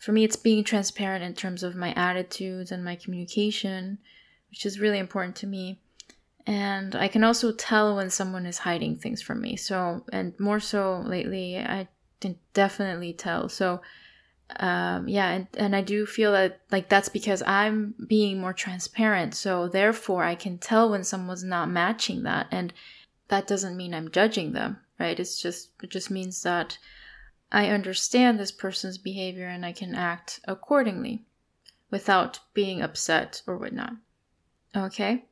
for 0.02 0.12
me, 0.12 0.24
it's 0.24 0.36
being 0.36 0.64
transparent 0.64 1.24
in 1.24 1.36
terms 1.36 1.62
of 1.62 1.76
my 1.76 1.94
attitudes 1.94 2.72
and 2.72 2.84
my 2.84 2.96
communication, 2.96 4.00
which 4.50 4.66
is 4.66 4.80
really 4.80 4.98
important 4.98 5.36
to 5.38 5.48
me. 5.48 5.80
And 6.48 6.96
I 6.96 7.08
can 7.08 7.24
also 7.24 7.52
tell 7.52 7.96
when 7.96 8.10
someone 8.10 8.48
is 8.48 8.58
hiding 8.58 8.96
things 8.96 9.22
from 9.22 9.42
me. 9.42 9.56
So, 9.58 10.04
and 10.12 10.34
more 10.40 10.60
so 10.60 11.04
lately, 11.06 11.60
I 11.60 11.88
can 12.20 12.40
definitely 12.56 13.14
tell. 13.14 13.48
So, 13.48 13.82
um, 14.60 15.08
yeah, 15.08 15.30
and, 15.30 15.48
and 15.58 15.76
I 15.76 15.82
do 15.82 16.06
feel 16.06 16.32
that 16.34 16.62
like 16.72 16.90
that's 16.90 17.10
because 17.10 17.44
I'm 17.46 17.94
being 18.08 18.40
more 18.40 18.54
transparent. 18.54 19.36
So, 19.36 19.68
therefore, 19.68 20.24
I 20.24 20.36
can 20.36 20.58
tell 20.58 20.90
when 20.90 21.04
someone's 21.04 21.44
not 21.44 21.70
matching 21.70 22.24
that. 22.24 22.48
And 22.52 22.74
that 23.28 23.48
doesn't 23.48 23.78
mean 23.78 23.94
I'm 23.94 24.12
judging 24.12 24.54
them, 24.54 24.78
right? 25.00 25.20
It's 25.20 25.42
just, 25.42 25.70
it 25.82 25.90
just 25.90 26.12
means 26.12 26.44
that 26.44 26.78
I 27.52 27.70
understand 27.70 28.40
this 28.40 28.52
person's 28.52 28.98
behavior 28.98 29.48
and 29.48 29.66
I 29.66 29.72
can 29.72 29.96
act 29.96 30.40
accordingly 30.46 31.26
without 31.90 32.40
being 32.54 32.82
upset 32.82 33.42
or 33.46 33.58
whatnot. 33.58 33.94
Okay. 34.76 35.26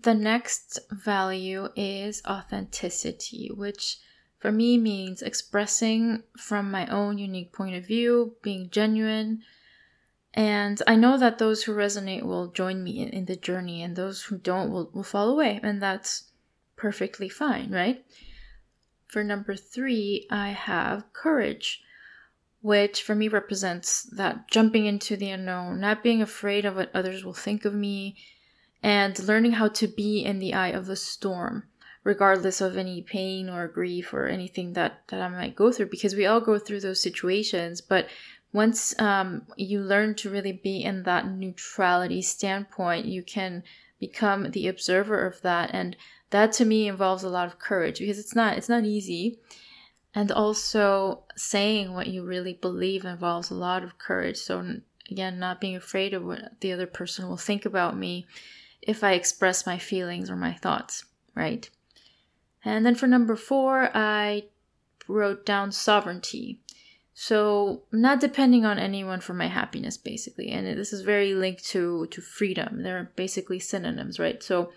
The 0.00 0.14
next 0.14 0.78
value 0.90 1.68
is 1.76 2.22
authenticity, 2.26 3.50
which 3.54 3.98
for 4.44 4.52
me 4.52 4.76
means 4.76 5.22
expressing 5.22 6.22
from 6.36 6.70
my 6.70 6.86
own 6.88 7.16
unique 7.16 7.50
point 7.50 7.76
of 7.76 7.86
view, 7.86 8.36
being 8.42 8.68
genuine. 8.68 9.40
And 10.34 10.82
I 10.86 10.96
know 10.96 11.16
that 11.16 11.38
those 11.38 11.62
who 11.62 11.72
resonate 11.72 12.24
will 12.24 12.48
join 12.48 12.84
me 12.84 13.00
in, 13.00 13.08
in 13.08 13.24
the 13.24 13.36
journey, 13.36 13.82
and 13.82 13.96
those 13.96 14.24
who 14.24 14.36
don't 14.36 14.70
will, 14.70 14.90
will 14.92 15.02
fall 15.02 15.30
away. 15.30 15.60
And 15.62 15.80
that's 15.80 16.24
perfectly 16.76 17.30
fine, 17.30 17.70
right? 17.70 18.04
For 19.06 19.24
number 19.24 19.56
three, 19.56 20.26
I 20.30 20.48
have 20.48 21.10
courage, 21.14 21.80
which 22.60 23.02
for 23.02 23.14
me 23.14 23.28
represents 23.28 24.02
that 24.14 24.48
jumping 24.48 24.84
into 24.84 25.16
the 25.16 25.30
unknown, 25.30 25.80
not 25.80 26.02
being 26.02 26.20
afraid 26.20 26.66
of 26.66 26.76
what 26.76 26.90
others 26.94 27.24
will 27.24 27.32
think 27.32 27.64
of 27.64 27.72
me, 27.72 28.18
and 28.82 29.18
learning 29.20 29.52
how 29.52 29.68
to 29.68 29.88
be 29.88 30.22
in 30.22 30.38
the 30.38 30.52
eye 30.52 30.68
of 30.68 30.84
the 30.84 30.96
storm, 30.96 31.62
regardless 32.04 32.60
of 32.60 32.76
any 32.76 33.02
pain 33.02 33.48
or 33.48 33.66
grief 33.66 34.12
or 34.12 34.26
anything 34.26 34.74
that, 34.74 35.02
that 35.08 35.20
I 35.20 35.28
might 35.28 35.56
go 35.56 35.72
through, 35.72 35.86
because 35.86 36.14
we 36.14 36.26
all 36.26 36.40
go 36.40 36.58
through 36.58 36.80
those 36.80 37.02
situations. 37.02 37.80
But 37.80 38.06
once 38.52 38.98
um, 39.00 39.46
you 39.56 39.80
learn 39.80 40.14
to 40.16 40.30
really 40.30 40.52
be 40.52 40.82
in 40.82 41.02
that 41.02 41.26
neutrality 41.28 42.22
standpoint, 42.22 43.06
you 43.06 43.22
can 43.22 43.64
become 43.98 44.50
the 44.50 44.68
observer 44.68 45.26
of 45.26 45.40
that. 45.42 45.70
And 45.72 45.96
that 46.30 46.52
to 46.52 46.64
me 46.64 46.86
involves 46.86 47.24
a 47.24 47.28
lot 47.28 47.46
of 47.46 47.58
courage 47.58 47.98
because 47.98 48.18
it's 48.18 48.34
not 48.34 48.56
it's 48.56 48.68
not 48.68 48.84
easy. 48.84 49.40
And 50.14 50.30
also 50.30 51.24
saying 51.34 51.92
what 51.92 52.06
you 52.06 52.24
really 52.24 52.52
believe 52.52 53.04
involves 53.04 53.50
a 53.50 53.54
lot 53.54 53.82
of 53.82 53.98
courage. 53.98 54.36
So 54.36 54.78
again 55.10 55.38
not 55.38 55.60
being 55.60 55.76
afraid 55.76 56.14
of 56.14 56.24
what 56.24 56.60
the 56.60 56.72
other 56.72 56.86
person 56.86 57.28
will 57.28 57.36
think 57.36 57.64
about 57.64 57.96
me 57.96 58.26
if 58.82 59.04
i 59.04 59.12
express 59.12 59.66
my 59.66 59.78
feelings 59.78 60.30
or 60.30 60.36
my 60.36 60.52
thoughts 60.52 61.04
right 61.34 61.70
and 62.64 62.84
then 62.84 62.94
for 62.94 63.06
number 63.06 63.36
four 63.36 63.90
i 63.94 64.44
wrote 65.08 65.44
down 65.44 65.70
sovereignty 65.70 66.60
so 67.16 67.82
not 67.92 68.18
depending 68.18 68.64
on 68.64 68.78
anyone 68.78 69.20
for 69.20 69.34
my 69.34 69.46
happiness 69.46 69.96
basically 69.96 70.50
and 70.50 70.66
this 70.66 70.92
is 70.92 71.02
very 71.02 71.34
linked 71.34 71.64
to 71.64 72.06
to 72.06 72.20
freedom 72.20 72.82
they're 72.82 73.10
basically 73.16 73.58
synonyms 73.58 74.18
right 74.18 74.42
so 74.42 74.72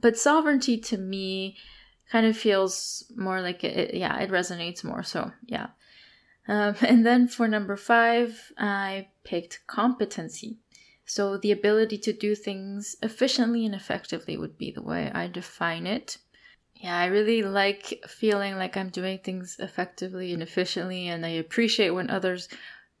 but 0.00 0.18
sovereignty 0.18 0.76
to 0.78 0.98
me 0.98 1.56
kind 2.10 2.26
of 2.26 2.36
feels 2.36 3.10
more 3.16 3.40
like 3.40 3.64
it, 3.64 3.94
yeah, 3.94 4.18
it 4.18 4.30
resonates 4.30 4.84
more. 4.84 5.02
So, 5.02 5.32
yeah. 5.46 5.68
Um, 6.46 6.76
and 6.80 7.04
then 7.04 7.28
for 7.28 7.48
number 7.48 7.76
five, 7.76 8.52
I 8.58 9.08
picked 9.24 9.66
competency. 9.66 10.58
So, 11.06 11.36
the 11.36 11.52
ability 11.52 11.98
to 11.98 12.12
do 12.12 12.34
things 12.34 12.96
efficiently 13.02 13.66
and 13.66 13.74
effectively 13.74 14.36
would 14.36 14.56
be 14.56 14.70
the 14.70 14.82
way 14.82 15.10
I 15.14 15.26
define 15.26 15.86
it. 15.86 16.18
Yeah, 16.76 16.98
I 16.98 17.06
really 17.06 17.42
like 17.42 18.04
feeling 18.06 18.56
like 18.56 18.76
I'm 18.76 18.90
doing 18.90 19.18
things 19.18 19.56
effectively 19.58 20.32
and 20.32 20.42
efficiently, 20.42 21.08
and 21.08 21.24
I 21.24 21.30
appreciate 21.30 21.90
when 21.90 22.10
others 22.10 22.48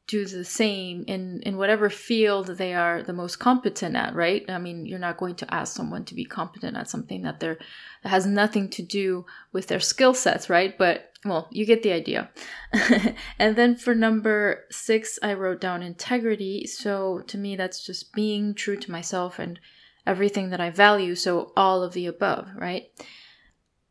do 0.06 0.26
the 0.26 0.44
same 0.44 1.02
in 1.06 1.40
in 1.44 1.56
whatever 1.56 1.88
field 1.88 2.46
they 2.46 2.74
are 2.74 3.02
the 3.02 3.12
most 3.12 3.36
competent 3.36 3.96
at 3.96 4.14
right? 4.14 4.44
I 4.50 4.58
mean 4.58 4.84
you're 4.84 4.98
not 4.98 5.16
going 5.16 5.34
to 5.36 5.54
ask 5.54 5.74
someone 5.74 6.04
to 6.06 6.14
be 6.14 6.26
competent 6.26 6.76
at 6.76 6.90
something 6.90 7.22
that 7.22 7.40
they're 7.40 7.58
that 8.02 8.10
has 8.10 8.26
nothing 8.26 8.68
to 8.70 8.82
do 8.82 9.24
with 9.52 9.68
their 9.68 9.80
skill 9.80 10.12
sets 10.12 10.50
right? 10.50 10.76
But 10.76 11.10
well 11.24 11.48
you 11.50 11.64
get 11.64 11.82
the 11.82 11.92
idea. 11.92 12.30
And 13.38 13.56
then 13.56 13.76
for 13.76 13.94
number 13.94 14.64
six 14.70 15.18
i 15.22 15.32
wrote 15.32 15.60
down 15.60 15.82
integrity. 15.82 16.66
So 16.66 17.20
to 17.26 17.38
me 17.38 17.56
that's 17.56 17.84
just 17.84 18.12
being 18.12 18.54
true 18.54 18.76
to 18.76 18.90
myself 18.90 19.38
and 19.38 19.58
everything 20.06 20.50
that 20.50 20.60
i 20.60 20.68
value 20.68 21.14
so 21.14 21.50
all 21.56 21.82
of 21.82 21.94
the 21.94 22.04
above 22.06 22.48
right 22.56 22.90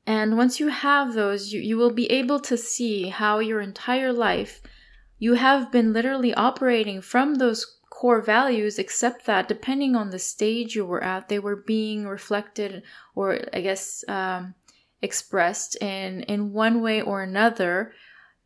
and 0.06 0.38
once 0.38 0.60
you 0.60 0.68
have 0.68 1.14
those 1.14 1.54
you, 1.54 1.62
you 1.62 1.78
will 1.78 1.94
be 1.94 2.12
able 2.12 2.40
to 2.40 2.58
see 2.58 3.10
how 3.10 3.40
your 3.40 3.62
entire 3.62 4.12
life 4.12 4.62
you 5.20 5.36
have 5.36 5.72
been 5.72 5.94
literally 5.94 6.34
operating 6.34 7.02
from 7.02 7.36
those 7.36 7.78
core 7.90 8.22
values, 8.22 8.78
except 8.78 9.26
that 9.26 9.48
depending 9.48 9.96
on 9.96 10.10
the 10.10 10.20
stage 10.20 10.76
you 10.76 10.86
were 10.86 11.02
at, 11.02 11.30
they 11.30 11.40
were 11.40 11.56
being 11.56 12.06
reflected 12.06 12.84
or, 13.16 13.40
I 13.54 13.62
guess, 13.62 14.04
um, 14.10 14.56
expressed 15.02 15.82
in, 15.82 16.24
in 16.24 16.52
one 16.52 16.82
way 16.82 17.02
or 17.02 17.24
another 17.24 17.94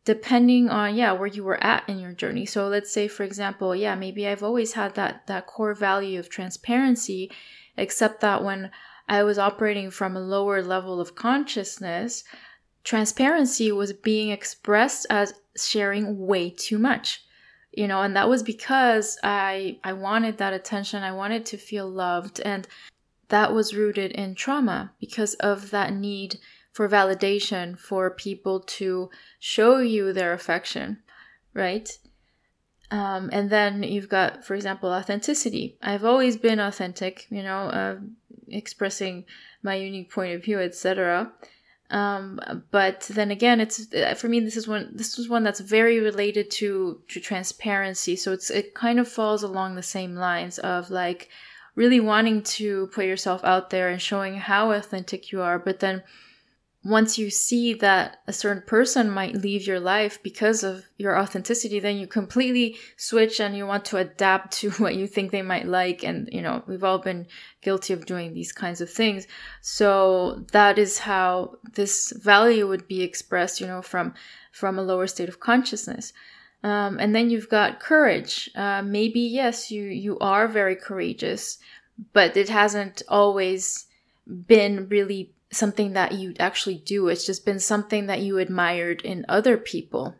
depending 0.04 0.70
on 0.70 0.94
yeah 0.94 1.12
where 1.12 1.26
you 1.26 1.42
were 1.42 1.62
at 1.62 1.86
in 1.88 1.98
your 1.98 2.12
journey. 2.12 2.46
So 2.46 2.68
let's 2.68 2.92
say 2.92 3.08
for 3.08 3.24
example 3.24 3.74
yeah 3.76 3.94
maybe 3.94 4.26
i've 4.26 4.42
always 4.42 4.72
had 4.72 4.94
that 4.94 5.26
that 5.26 5.46
core 5.46 5.74
value 5.74 6.18
of 6.18 6.28
transparency 6.30 7.30
except 7.76 8.20
that 8.20 8.42
when 8.42 8.70
i 9.08 9.22
was 9.22 9.38
operating 9.38 9.90
from 9.90 10.16
a 10.16 10.20
lower 10.20 10.62
level 10.62 11.00
of 11.00 11.14
consciousness 11.14 12.24
transparency 12.84 13.70
was 13.72 13.92
being 13.92 14.30
expressed 14.30 15.06
as 15.10 15.34
sharing 15.56 16.18
way 16.26 16.50
too 16.50 16.78
much 16.78 17.24
you 17.72 17.86
know 17.86 18.02
and 18.02 18.16
that 18.16 18.28
was 18.28 18.42
because 18.42 19.18
i 19.22 19.78
i 19.84 19.92
wanted 19.92 20.38
that 20.38 20.52
attention 20.52 21.02
i 21.02 21.12
wanted 21.12 21.44
to 21.44 21.56
feel 21.56 21.88
loved 21.88 22.40
and 22.40 22.66
that 23.28 23.52
was 23.52 23.74
rooted 23.76 24.10
in 24.12 24.34
trauma 24.34 24.92
because 24.98 25.34
of 25.34 25.70
that 25.70 25.92
need 25.92 26.38
for 26.72 26.88
validation 26.88 27.78
for 27.78 28.10
people 28.10 28.60
to 28.60 29.10
show 29.38 29.78
you 29.78 30.12
their 30.12 30.32
affection 30.32 30.98
right? 31.58 31.98
Um, 32.90 33.28
and 33.32 33.50
then 33.50 33.82
you've 33.82 34.08
got 34.08 34.44
for 34.46 34.54
example 34.54 34.90
authenticity. 34.90 35.76
I've 35.82 36.04
always 36.04 36.36
been 36.36 36.58
authentic 36.60 37.26
you 37.30 37.42
know 37.42 37.64
uh, 37.80 37.96
expressing 38.50 39.24
my 39.62 39.74
unique 39.74 40.10
point 40.10 40.34
of 40.34 40.44
view 40.44 40.60
etc 40.60 41.32
um, 41.90 42.64
but 42.70 43.00
then 43.10 43.30
again, 43.30 43.60
it's 43.60 43.92
uh, 43.94 44.14
for 44.14 44.28
me. 44.28 44.40
This 44.40 44.56
is 44.58 44.68
one. 44.68 44.90
This 44.92 45.18
is 45.18 45.28
one 45.28 45.42
that's 45.42 45.60
very 45.60 46.00
related 46.00 46.50
to 46.52 47.00
to 47.08 47.20
transparency. 47.20 48.14
So 48.14 48.32
it's 48.32 48.50
it 48.50 48.74
kind 48.74 49.00
of 49.00 49.08
falls 49.08 49.42
along 49.42 49.74
the 49.74 49.82
same 49.82 50.14
lines 50.14 50.58
of 50.58 50.90
like 50.90 51.30
really 51.76 52.00
wanting 52.00 52.42
to 52.42 52.88
put 52.88 53.06
yourself 53.06 53.42
out 53.42 53.70
there 53.70 53.88
and 53.88 54.02
showing 54.02 54.36
how 54.36 54.72
authentic 54.72 55.32
you 55.32 55.40
are, 55.40 55.58
but 55.58 55.80
then 55.80 56.02
once 56.88 57.18
you 57.18 57.28
see 57.28 57.74
that 57.74 58.16
a 58.26 58.32
certain 58.32 58.62
person 58.66 59.10
might 59.10 59.34
leave 59.34 59.66
your 59.66 59.78
life 59.78 60.22
because 60.22 60.64
of 60.64 60.86
your 60.96 61.18
authenticity, 61.18 61.78
then 61.78 61.98
you 61.98 62.06
completely 62.06 62.78
switch 62.96 63.40
and 63.40 63.54
you 63.54 63.66
want 63.66 63.84
to 63.84 63.98
adapt 63.98 64.52
to 64.58 64.70
what 64.72 64.94
you 64.94 65.06
think 65.06 65.30
they 65.30 65.42
might 65.42 65.66
like. 65.66 66.02
And, 66.02 66.30
you 66.32 66.40
know, 66.40 66.62
we've 66.66 66.84
all 66.84 66.98
been 66.98 67.26
guilty 67.60 67.92
of 67.92 68.06
doing 68.06 68.32
these 68.32 68.52
kinds 68.52 68.80
of 68.80 68.90
things. 68.90 69.26
So 69.60 70.46
that 70.52 70.78
is 70.78 70.98
how 70.98 71.56
this 71.74 72.10
value 72.12 72.66
would 72.66 72.88
be 72.88 73.02
expressed, 73.02 73.60
you 73.60 73.66
know, 73.66 73.82
from, 73.82 74.14
from 74.52 74.78
a 74.78 74.82
lower 74.82 75.06
state 75.06 75.28
of 75.28 75.40
consciousness. 75.40 76.14
Um, 76.64 76.98
and 76.98 77.14
then 77.14 77.28
you've 77.28 77.50
got 77.50 77.80
courage. 77.80 78.48
Uh, 78.56 78.80
maybe, 78.82 79.20
yes, 79.20 79.70
you, 79.70 79.82
you 79.84 80.18
are 80.20 80.48
very 80.48 80.74
courageous, 80.74 81.58
but 82.14 82.34
it 82.34 82.48
hasn't 82.48 83.02
always 83.08 83.86
been 84.26 84.88
really 84.88 85.34
something 85.50 85.92
that 85.94 86.12
you 86.12 86.34
actually 86.38 86.76
do. 86.76 87.08
It's 87.08 87.26
just 87.26 87.44
been 87.44 87.60
something 87.60 88.06
that 88.06 88.20
you 88.20 88.38
admired 88.38 89.02
in 89.02 89.24
other 89.28 89.56
people, 89.56 90.14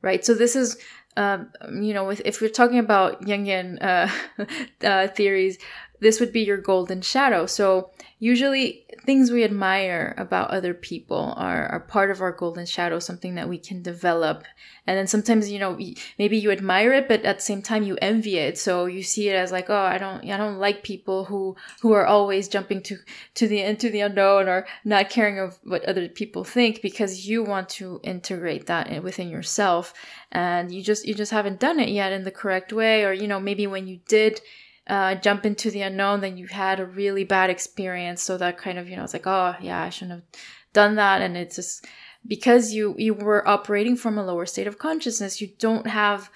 right? 0.00 0.24
So 0.24 0.34
this 0.34 0.56
is, 0.56 0.78
um, 1.16 1.50
you 1.80 1.92
know, 1.94 2.10
if, 2.10 2.20
if 2.24 2.40
we're 2.40 2.48
talking 2.48 2.78
about 2.78 3.22
Jungian 3.22 3.82
uh, 3.82 4.08
uh, 4.86 5.08
theories, 5.08 5.58
this 6.02 6.18
would 6.18 6.32
be 6.32 6.42
your 6.42 6.58
golden 6.58 7.00
shadow. 7.00 7.46
So 7.46 7.90
usually 8.18 8.84
things 9.04 9.30
we 9.30 9.44
admire 9.44 10.14
about 10.18 10.50
other 10.50 10.74
people 10.74 11.32
are, 11.36 11.66
are 11.66 11.80
part 11.80 12.10
of 12.10 12.20
our 12.20 12.32
golden 12.32 12.66
shadow, 12.66 12.98
something 12.98 13.36
that 13.36 13.48
we 13.48 13.56
can 13.56 13.82
develop. 13.82 14.44
And 14.86 14.98
then 14.98 15.06
sometimes, 15.06 15.50
you 15.50 15.60
know, 15.60 15.78
maybe 16.18 16.38
you 16.38 16.50
admire 16.50 16.92
it, 16.92 17.08
but 17.08 17.24
at 17.24 17.36
the 17.36 17.42
same 17.42 17.62
time 17.62 17.84
you 17.84 17.96
envy 18.02 18.36
it. 18.38 18.58
So 18.58 18.86
you 18.86 19.02
see 19.04 19.28
it 19.28 19.36
as 19.36 19.52
like, 19.52 19.70
oh, 19.70 19.76
I 19.76 19.98
don't, 19.98 20.28
I 20.28 20.36
don't 20.36 20.58
like 20.58 20.82
people 20.82 21.24
who, 21.24 21.56
who 21.80 21.92
are 21.92 22.06
always 22.06 22.48
jumping 22.48 22.82
to, 22.82 22.96
to 23.36 23.46
the, 23.46 23.60
into 23.60 23.88
the 23.88 24.00
unknown 24.00 24.48
or 24.48 24.66
not 24.84 25.08
caring 25.08 25.38
of 25.38 25.58
what 25.62 25.84
other 25.84 26.08
people 26.08 26.42
think 26.42 26.82
because 26.82 27.28
you 27.28 27.44
want 27.44 27.68
to 27.70 28.00
integrate 28.02 28.66
that 28.66 29.02
within 29.04 29.30
yourself. 29.30 29.94
And 30.32 30.72
you 30.72 30.82
just, 30.82 31.06
you 31.06 31.14
just 31.14 31.32
haven't 31.32 31.60
done 31.60 31.78
it 31.78 31.90
yet 31.90 32.12
in 32.12 32.24
the 32.24 32.30
correct 32.32 32.72
way. 32.72 33.04
Or, 33.04 33.12
you 33.12 33.28
know, 33.28 33.38
maybe 33.38 33.68
when 33.68 33.86
you 33.86 34.00
did, 34.08 34.40
uh, 34.86 35.14
jump 35.16 35.46
into 35.46 35.70
the 35.70 35.82
unknown, 35.82 36.20
then 36.20 36.36
you 36.36 36.46
had 36.46 36.80
a 36.80 36.86
really 36.86 37.24
bad 37.24 37.50
experience. 37.50 38.22
So 38.22 38.36
that 38.38 38.58
kind 38.58 38.78
of, 38.78 38.88
you 38.88 38.96
know, 38.96 39.04
it's 39.04 39.12
like, 39.12 39.26
oh 39.26 39.54
yeah, 39.60 39.82
I 39.82 39.90
shouldn't 39.90 40.12
have 40.20 40.42
done 40.72 40.96
that. 40.96 41.22
And 41.22 41.36
it's 41.36 41.56
just 41.56 41.86
because 42.26 42.72
you 42.72 42.94
you 42.98 43.14
were 43.14 43.46
operating 43.46 43.96
from 43.96 44.18
a 44.18 44.24
lower 44.24 44.46
state 44.46 44.66
of 44.66 44.78
consciousness, 44.78 45.40
you 45.40 45.48
don't 45.58 45.86
have 45.86 46.30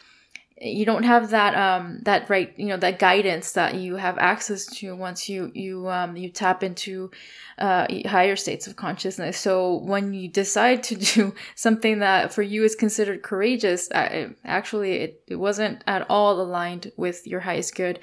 you 0.58 0.86
don't 0.86 1.02
have 1.02 1.30
that 1.30 1.54
um 1.54 1.98
that 2.04 2.30
right 2.30 2.54
you 2.58 2.66
know 2.66 2.78
that 2.78 2.98
guidance 2.98 3.52
that 3.52 3.74
you 3.74 3.96
have 3.96 4.16
access 4.16 4.64
to 4.64 4.96
once 4.96 5.28
you 5.28 5.50
you 5.54 5.86
um 5.88 6.16
you 6.16 6.30
tap 6.30 6.62
into 6.62 7.10
uh 7.58 7.86
higher 8.06 8.36
states 8.36 8.66
of 8.66 8.74
consciousness 8.74 9.36
so 9.36 9.76
when 9.76 10.14
you 10.14 10.28
decide 10.28 10.82
to 10.82 10.96
do 10.96 11.34
something 11.54 11.98
that 11.98 12.32
for 12.32 12.42
you 12.42 12.64
is 12.64 12.74
considered 12.74 13.22
courageous 13.22 13.88
actually 13.92 14.92
it, 14.94 15.22
it 15.28 15.36
wasn't 15.36 15.84
at 15.86 16.06
all 16.08 16.40
aligned 16.40 16.90
with 16.96 17.26
your 17.26 17.40
highest 17.40 17.74
good 17.74 17.98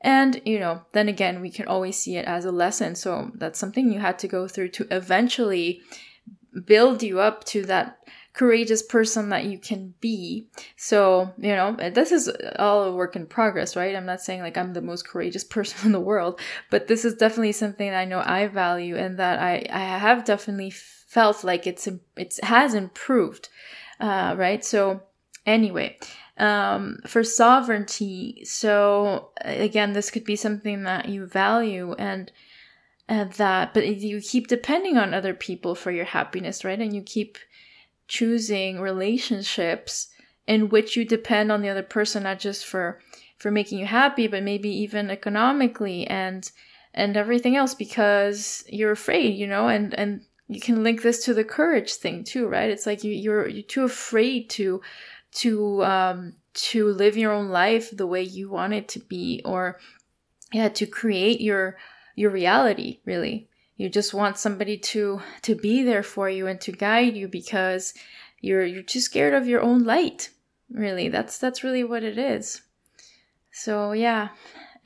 and, 0.00 0.40
you 0.44 0.58
know, 0.58 0.82
then 0.92 1.08
again, 1.08 1.40
we 1.40 1.50
can 1.50 1.66
always 1.66 1.96
see 1.98 2.16
it 2.16 2.26
as 2.26 2.44
a 2.44 2.52
lesson. 2.52 2.94
So 2.94 3.30
that's 3.34 3.58
something 3.58 3.92
you 3.92 4.00
had 4.00 4.18
to 4.20 4.28
go 4.28 4.46
through 4.46 4.68
to 4.70 4.86
eventually 4.90 5.80
build 6.64 7.02
you 7.02 7.20
up 7.20 7.44
to 7.44 7.64
that 7.66 7.98
courageous 8.36 8.82
person 8.82 9.30
that 9.30 9.46
you 9.46 9.58
can 9.58 9.94
be. 10.00 10.46
So, 10.76 11.32
you 11.38 11.56
know, 11.56 11.74
this 11.92 12.12
is 12.12 12.30
all 12.58 12.84
a 12.84 12.94
work 12.94 13.16
in 13.16 13.26
progress, 13.26 13.74
right? 13.74 13.96
I'm 13.96 14.04
not 14.04 14.20
saying 14.20 14.42
like 14.42 14.58
I'm 14.58 14.74
the 14.74 14.82
most 14.82 15.08
courageous 15.08 15.44
person 15.56 15.86
in 15.86 15.92
the 15.92 16.00
world, 16.00 16.38
but 16.70 16.86
this 16.86 17.04
is 17.04 17.14
definitely 17.14 17.52
something 17.52 17.92
I 17.92 18.04
know 18.04 18.22
I 18.24 18.46
value 18.48 18.96
and 18.96 19.18
that 19.18 19.38
I, 19.38 19.66
I 19.70 19.98
have 19.98 20.24
definitely 20.24 20.70
felt 20.70 21.44
like 21.44 21.66
it's, 21.66 21.88
it's 22.16 22.38
has 22.42 22.74
improved. 22.74 23.48
Uh, 23.98 24.34
right. 24.36 24.62
So 24.62 25.02
anyway, 25.46 25.98
um, 26.38 26.98
for 27.06 27.24
sovereignty. 27.24 28.42
So 28.44 29.30
again, 29.40 29.92
this 29.92 30.10
could 30.10 30.24
be 30.24 30.36
something 30.36 30.82
that 30.84 31.08
you 31.08 31.26
value 31.26 31.94
and 31.98 32.30
and 33.08 33.32
that, 33.34 33.72
but 33.72 33.86
you 33.86 34.20
keep 34.20 34.48
depending 34.48 34.96
on 34.96 35.14
other 35.14 35.32
people 35.32 35.76
for 35.76 35.92
your 35.92 36.04
happiness, 36.04 36.64
right? 36.64 36.80
And 36.80 36.92
you 36.92 37.02
keep 37.02 37.38
choosing 38.08 38.80
relationships 38.80 40.08
in 40.46 40.68
which 40.68 40.96
you 40.96 41.04
depend 41.04 41.52
on 41.52 41.62
the 41.62 41.68
other 41.68 41.82
person, 41.82 42.24
not 42.24 42.40
just 42.40 42.66
for 42.66 43.00
for 43.38 43.50
making 43.50 43.78
you 43.78 43.86
happy, 43.86 44.26
but 44.26 44.42
maybe 44.42 44.70
even 44.70 45.10
economically 45.10 46.06
and 46.06 46.50
and 46.94 47.16
everything 47.16 47.56
else 47.56 47.74
because 47.74 48.64
you're 48.68 48.92
afraid, 48.92 49.36
you 49.36 49.46
know, 49.46 49.68
and 49.68 49.94
and 49.94 50.22
you 50.48 50.60
can 50.60 50.82
link 50.82 51.02
this 51.02 51.24
to 51.24 51.34
the 51.34 51.44
courage 51.44 51.94
thing 51.94 52.24
too, 52.24 52.48
right? 52.48 52.70
It's 52.70 52.86
like 52.86 53.04
you 53.04 53.12
you're 53.12 53.48
you're 53.48 53.62
too 53.62 53.84
afraid 53.84 54.48
to 54.50 54.80
to 55.36 55.84
um, 55.84 56.34
to 56.54 56.88
live 56.88 57.16
your 57.16 57.32
own 57.32 57.48
life 57.48 57.94
the 57.94 58.06
way 58.06 58.22
you 58.22 58.50
want 58.50 58.72
it 58.72 58.88
to 58.88 59.00
be, 59.00 59.42
or 59.44 59.78
yeah, 60.52 60.68
to 60.70 60.86
create 60.86 61.40
your 61.40 61.76
your 62.14 62.30
reality. 62.30 63.00
Really, 63.04 63.48
you 63.76 63.88
just 63.88 64.14
want 64.14 64.38
somebody 64.38 64.78
to 64.78 65.20
to 65.42 65.54
be 65.54 65.82
there 65.82 66.02
for 66.02 66.30
you 66.30 66.46
and 66.46 66.60
to 66.62 66.72
guide 66.72 67.16
you 67.16 67.28
because 67.28 67.92
you're 68.40 68.64
you're 68.64 68.82
too 68.82 69.00
scared 69.00 69.34
of 69.34 69.46
your 69.46 69.60
own 69.60 69.84
light. 69.84 70.30
Really, 70.70 71.08
that's 71.08 71.38
that's 71.38 71.62
really 71.62 71.84
what 71.84 72.02
it 72.02 72.18
is. 72.18 72.62
So 73.52 73.92
yeah, 73.92 74.30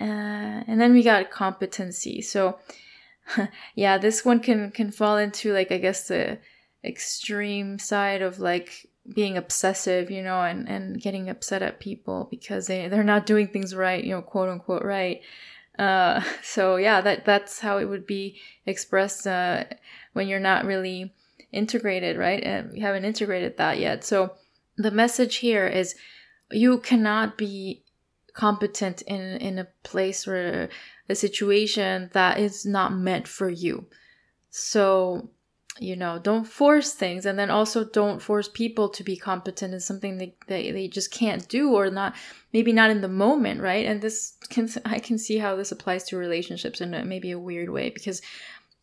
uh, 0.01 0.65
and 0.67 0.81
then 0.81 0.93
we 0.93 1.03
got 1.03 1.31
competency. 1.31 2.23
So 2.23 2.59
yeah, 3.77 3.99
this 3.99 4.25
one 4.25 4.41
can 4.41 4.73
can 4.73 4.91
fall 4.91 5.17
into 5.17 5.53
like 5.53 5.71
I 5.71 5.79
guess 5.79 6.09
the 6.09 6.39
extreme 6.85 7.79
side 7.79 8.23
of 8.23 8.41
like 8.41 8.90
being 9.09 9.37
obsessive, 9.37 10.11
you 10.11 10.23
know, 10.23 10.43
and, 10.43 10.69
and 10.69 11.01
getting 11.01 11.29
upset 11.29 11.63
at 11.63 11.81
people 11.81 12.29
because 12.31 12.67
they, 12.67 12.89
they're 12.89 13.03
not 13.03 13.27
doing 13.27 13.49
things 13.49 13.75
right, 13.75 14.05
you 14.05 14.11
know, 14.11 14.23
quote 14.23 14.49
unquote 14.49 14.85
right. 14.85 15.21
Uh, 15.79 16.23
so 16.43 16.77
yeah, 16.77 17.01
that 17.01 17.25
that's 17.25 17.61
how 17.61 17.79
it 17.79 17.87
would 17.87 18.07
be 18.07 18.39
expressed 18.67 19.27
uh, 19.27 19.65
when 20.13 20.29
you're 20.29 20.41
not 20.41 20.65
really 20.65 21.13
integrated, 21.53 22.17
right? 22.17 22.43
And 22.43 22.77
you 22.77 22.83
haven't 22.83 23.05
integrated 23.05 23.57
that 23.57 23.79
yet. 23.79 24.05
So 24.05 24.35
the 24.77 24.91
message 24.91 25.37
here 25.37 25.67
is 25.67 25.95
you 26.51 26.79
cannot 26.79 27.37
be 27.37 27.85
competent 28.33 29.03
in 29.03 29.21
in 29.39 29.59
a 29.59 29.69
place 29.83 30.27
or 30.29 30.69
a 31.09 31.15
situation 31.15 32.11
that 32.13 32.39
is 32.39 32.65
not 32.65 32.93
meant 32.93 33.27
for 33.27 33.51
you. 33.51 33.87
So 34.51 35.31
you 35.81 35.97
know 35.97 36.19
don't 36.19 36.45
force 36.45 36.93
things 36.93 37.25
and 37.25 37.39
then 37.39 37.51
also 37.51 37.85
don't 37.85 38.21
force 38.21 38.49
people 38.49 38.89
to 38.89 39.03
be 39.03 39.17
competent 39.17 39.73
in 39.73 39.81
something 39.81 40.19
they, 40.19 40.35
they, 40.47 40.71
they 40.71 40.87
just 40.87 41.11
can't 41.11 41.49
do 41.49 41.73
or 41.73 41.91
not 41.91 42.15
maybe 42.53 42.73
not 42.73 42.91
in 42.91 43.01
the 43.01 43.09
moment 43.09 43.61
right? 43.61 43.87
And 43.87 44.03
this 44.03 44.37
can 44.51 44.69
i 44.85 44.99
can 44.99 45.19
see 45.19 45.39
how 45.39 45.57
this 45.57 45.73
applies 45.73 46.05
to 46.05 46.17
relationships 46.17 46.81
in 46.81 46.93
a, 46.95 47.05
maybe 47.05 47.31
a 47.31 47.39
weird 47.39 47.71
way 47.71 47.89
because 47.91 48.21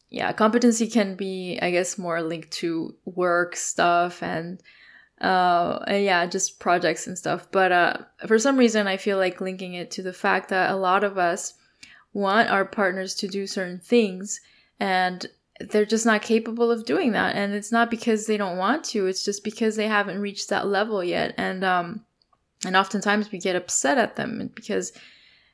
yeah 0.09 0.33
competency 0.33 0.87
can 0.87 1.15
be 1.15 1.59
i 1.61 1.69
guess 1.69 1.97
more 1.97 2.21
linked 2.21 2.51
to 2.51 2.95
work 3.05 3.55
stuff 3.55 4.23
and 4.23 4.61
uh 5.21 5.79
yeah 5.89 6.25
just 6.25 6.59
projects 6.59 7.07
and 7.07 7.17
stuff. 7.17 7.47
But 7.51 7.71
uh 7.71 7.97
for 8.25 8.39
some 8.39 8.57
reason 8.57 8.87
i 8.87 8.97
feel 8.97 9.17
like 9.17 9.39
linking 9.39 9.75
it 9.75 9.91
to 9.91 10.01
the 10.01 10.13
fact 10.13 10.49
that 10.49 10.71
a 10.71 10.75
lot 10.75 11.03
of 11.03 11.17
us 11.17 11.53
want 12.13 12.49
our 12.49 12.65
partners 12.65 13.13
to 13.15 13.27
do 13.27 13.45
certain 13.45 13.79
things 13.79 14.41
and 14.79 15.27
they're 15.59 15.85
just 15.85 16.05
not 16.05 16.21
capable 16.21 16.71
of 16.71 16.85
doing 16.85 17.11
that. 17.13 17.35
And 17.35 17.53
it's 17.53 17.71
not 17.71 17.89
because 17.89 18.25
they 18.25 18.37
don't 18.37 18.57
want 18.57 18.83
to 18.85 19.07
it's 19.07 19.23
just 19.23 19.43
because 19.43 19.75
they 19.75 19.87
haven't 19.87 20.21
reached 20.21 20.49
that 20.49 20.67
level 20.67 21.03
yet. 21.03 21.33
And 21.37 21.63
um 21.63 22.05
and 22.65 22.75
oftentimes 22.75 23.31
we 23.31 23.39
get 23.39 23.55
upset 23.55 23.97
at 23.97 24.15
them 24.15 24.51
because 24.55 24.91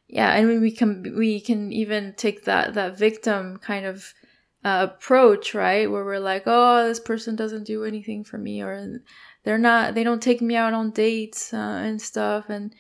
yeah 0.08 0.34
and 0.36 0.62
we 0.62 0.72
can 0.72 1.16
we 1.18 1.39
can 1.39 1.72
even 1.72 2.13
take 2.16 2.46
that 2.46 2.74
that 2.74 2.98
victim 2.98 3.58
kind 3.58 3.86
of 3.86 4.13
uh, 4.66 4.88
approach 4.89 5.54
right? 5.54 5.89
Where 5.89 6.06
we're 6.06 6.20
like 6.20 6.44
oh 6.46 6.88
this 6.88 7.00
person 7.00 7.36
doesn't 7.36 7.66
do 7.66 7.84
anything 7.84 8.24
for 8.24 8.38
me 8.38 8.62
or 8.62 9.02
they're 9.44 9.58
not 9.58 9.96
they 9.96 10.04
don't 10.04 10.22
take 10.22 10.42
me 10.42 10.56
out 10.56 10.74
on 10.74 10.92
dates 10.92 11.54
uh, 11.54 11.58
and 11.58 12.02
stuff. 12.02 12.50
And 12.50 12.74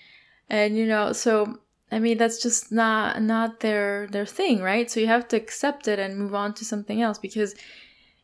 and 0.49 0.77
you 0.77 0.85
know 0.85 1.13
so 1.13 1.59
I 1.93 1.99
mean, 1.99 2.17
that's 2.17 2.41
just 2.41 2.71
not 2.71 3.21
not 3.21 3.59
their 3.59 4.07
their 4.07 4.25
thing, 4.25 4.61
right? 4.61 4.89
So 4.89 4.99
you 4.99 5.07
have 5.07 5.27
to 5.27 5.37
accept 5.37 5.87
it 5.87 5.99
and 5.99 6.17
move 6.17 6.33
on 6.33 6.55
to 6.55 6.65
something 6.65 7.01
else 7.01 7.19
because 7.19 7.53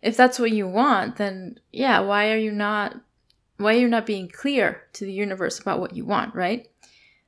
if 0.01 0.17
that's 0.17 0.39
what 0.39 0.51
you 0.51 0.67
want, 0.67 1.17
then 1.17 1.59
yeah, 1.71 1.99
why 1.99 2.31
are 2.31 2.37
you 2.37 2.51
not 2.51 2.99
why 3.57 3.75
are 3.75 3.79
you 3.79 3.87
not 3.87 4.07
being 4.07 4.27
clear 4.27 4.83
to 4.93 5.05
the 5.05 5.13
universe 5.13 5.59
about 5.59 5.79
what 5.79 5.95
you 5.95 6.03
want, 6.03 6.33
right? 6.33 6.67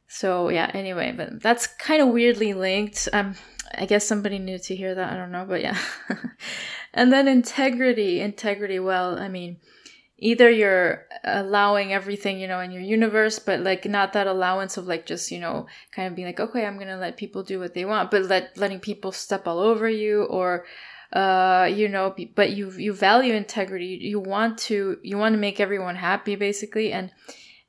So 0.07 0.49
yeah, 0.49 0.71
anyway, 0.73 1.13
but 1.15 1.43
that's 1.43 1.67
kind 1.67 2.01
of 2.01 2.07
weirdly 2.07 2.53
linked. 2.55 3.07
Um 3.13 3.35
I 3.77 3.85
guess 3.85 4.05
somebody 4.05 4.39
needed 4.39 4.63
to 4.63 4.75
hear 4.75 4.95
that, 4.95 5.13
I 5.13 5.17
don't 5.17 5.31
know, 5.31 5.45
but 5.47 5.61
yeah. 5.61 5.77
and 6.93 7.13
then 7.13 7.27
integrity, 7.27 8.19
integrity, 8.19 8.79
well, 8.79 9.17
I 9.17 9.27
mean, 9.27 9.57
either 10.21 10.49
you're 10.49 11.05
allowing 11.23 11.91
everything 11.91 12.39
you 12.39 12.47
know 12.47 12.61
in 12.61 12.71
your 12.71 12.81
universe 12.81 13.39
but 13.39 13.59
like 13.59 13.85
not 13.85 14.13
that 14.13 14.27
allowance 14.27 14.77
of 14.77 14.87
like 14.87 15.05
just 15.05 15.31
you 15.31 15.39
know 15.39 15.65
kind 15.91 16.07
of 16.07 16.15
being 16.15 16.27
like 16.27 16.39
okay 16.39 16.65
i'm 16.65 16.79
gonna 16.79 16.97
let 16.97 17.17
people 17.17 17.43
do 17.43 17.59
what 17.59 17.73
they 17.73 17.83
want 17.83 18.09
but 18.09 18.23
let 18.23 18.55
letting 18.57 18.79
people 18.79 19.11
step 19.11 19.47
all 19.47 19.59
over 19.59 19.89
you 19.89 20.23
or 20.23 20.65
uh 21.13 21.69
you 21.69 21.89
know 21.89 22.15
but 22.35 22.51
you 22.51 22.71
you 22.71 22.93
value 22.93 23.33
integrity. 23.33 23.97
You 24.01 24.19
want 24.19 24.57
to 24.59 24.97
you 25.03 25.17
want 25.17 25.33
to 25.33 25.39
make 25.39 25.59
everyone 25.59 25.97
happy 25.97 26.35
basically 26.37 26.93
and 26.93 27.11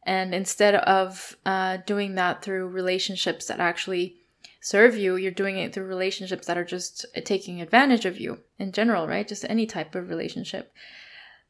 and 0.05 0.33
instead 0.33 0.77
of 0.77 1.37
uh 1.45 1.79
doing 1.85 2.15
that 2.15 2.43
through 2.43 2.69
relationships 2.69 3.47
that 3.47 3.59
actually 3.59 4.17
serve 4.61 4.97
you 4.97 5.17
you're 5.17 5.33
doing 5.33 5.59
it 5.59 5.75
through 5.75 5.87
relationships 5.87 6.47
that 6.47 6.57
are 6.57 6.65
just 6.65 7.05
taking 7.25 7.61
advantage 7.61 8.05
of 8.05 8.21
you 8.21 8.39
in 8.61 8.71
general 8.71 9.09
right? 9.09 9.27
Just 9.27 9.45
any 9.49 9.67
type 9.67 9.97
of 9.97 10.09
relationship 10.09 10.73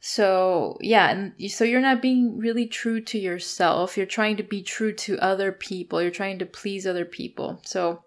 so, 0.04 0.78
yeah, 0.80 1.10
and 1.10 1.52
so 1.52 1.62
you're 1.62 1.80
not 1.80 2.02
being 2.02 2.36
really 2.36 2.66
true 2.66 3.00
to 3.02 3.18
yourself. 3.20 3.96
You're 3.96 4.04
trying 4.04 4.36
to 4.38 4.42
be 4.42 4.60
true 4.60 4.92
to 4.94 5.16
other 5.20 5.52
people. 5.52 6.02
You're 6.02 6.10
trying 6.10 6.40
to 6.40 6.44
please 6.44 6.88
other 6.88 7.04
people. 7.04 7.60
So, 7.64 8.02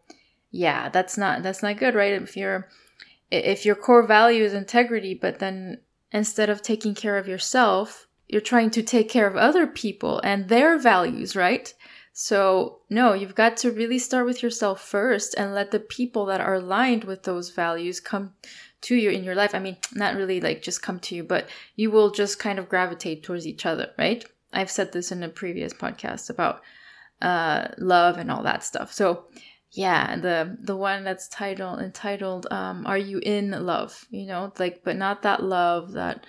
yeah, 0.52 0.90
that's 0.90 1.18
not 1.18 1.42
that's 1.42 1.64
not 1.64 1.78
good, 1.78 1.96
right? 1.96 2.12
If 2.12 2.36
you're 2.36 2.68
if 3.32 3.64
your 3.64 3.76
core 3.76 4.06
value 4.06 4.44
is 4.44 4.54
integrity, 4.54 5.14
but 5.14 5.40
then 5.40 5.80
instead 6.12 6.50
of 6.50 6.62
taking 6.62 6.96
care 6.96 7.18
of 7.18 7.30
yourself, 7.30 8.08
you're 8.28 8.42
trying 8.42 8.72
to 8.72 8.84
take 8.84 9.08
care 9.08 9.26
of 9.26 9.38
other 9.38 9.66
people 9.66 10.20
and 10.22 10.50
their 10.50 10.78
values, 10.78 11.34
right? 11.34 11.74
So, 12.12 12.80
no, 12.90 13.14
you've 13.14 13.36
got 13.36 13.56
to 13.58 13.72
really 13.72 14.00
start 14.00 14.26
with 14.26 14.44
yourself 14.44 14.82
first 14.82 15.34
and 15.38 15.56
let 15.56 15.72
the 15.72 15.80
people 15.80 16.26
that 16.26 16.42
are 16.42 16.56
aligned 16.56 17.06
with 17.06 17.24
those 17.24 17.52
values 17.52 18.02
come 18.02 18.34
to 18.86 18.96
you 18.96 19.10
in 19.10 19.24
your 19.24 19.36
life. 19.36 19.56
I 19.56 19.60
mean, 19.60 19.78
not 19.94 20.16
really 20.16 20.40
like 20.40 20.62
just 20.62 20.82
come 20.82 21.00
to 21.02 21.16
you, 21.16 21.24
but 21.24 21.48
you 21.76 21.92
will 21.92 22.12
just 22.12 22.40
kind 22.40 22.60
of 22.60 22.70
gravitate 22.70 23.24
towards 23.24 23.48
each 23.48 23.66
other, 23.66 23.90
right? 23.98 24.24
I've 24.54 24.72
said 24.72 24.92
this 24.92 25.12
in 25.12 25.24
a 25.24 25.30
previous 25.30 25.74
podcast 25.74 26.30
about 26.30 26.62
uh, 27.22 27.70
love 27.78 28.18
and 28.18 28.32
all 28.32 28.44
that 28.44 28.64
stuff. 28.64 28.94
So, 28.94 29.26
yeah, 29.72 30.16
the 30.16 30.58
the 30.62 30.78
one 30.78 31.04
that's 31.04 31.28
titled 31.28 31.82
entitled 31.82 32.48
um, 32.52 32.86
"Are 32.86 32.98
You 32.98 33.20
in 33.20 33.52
Love?" 33.52 34.06
You 34.10 34.28
know, 34.28 34.54
like, 34.60 34.84
but 34.84 34.96
not 34.96 35.24
that 35.24 35.44
love 35.44 35.94
that 35.94 36.26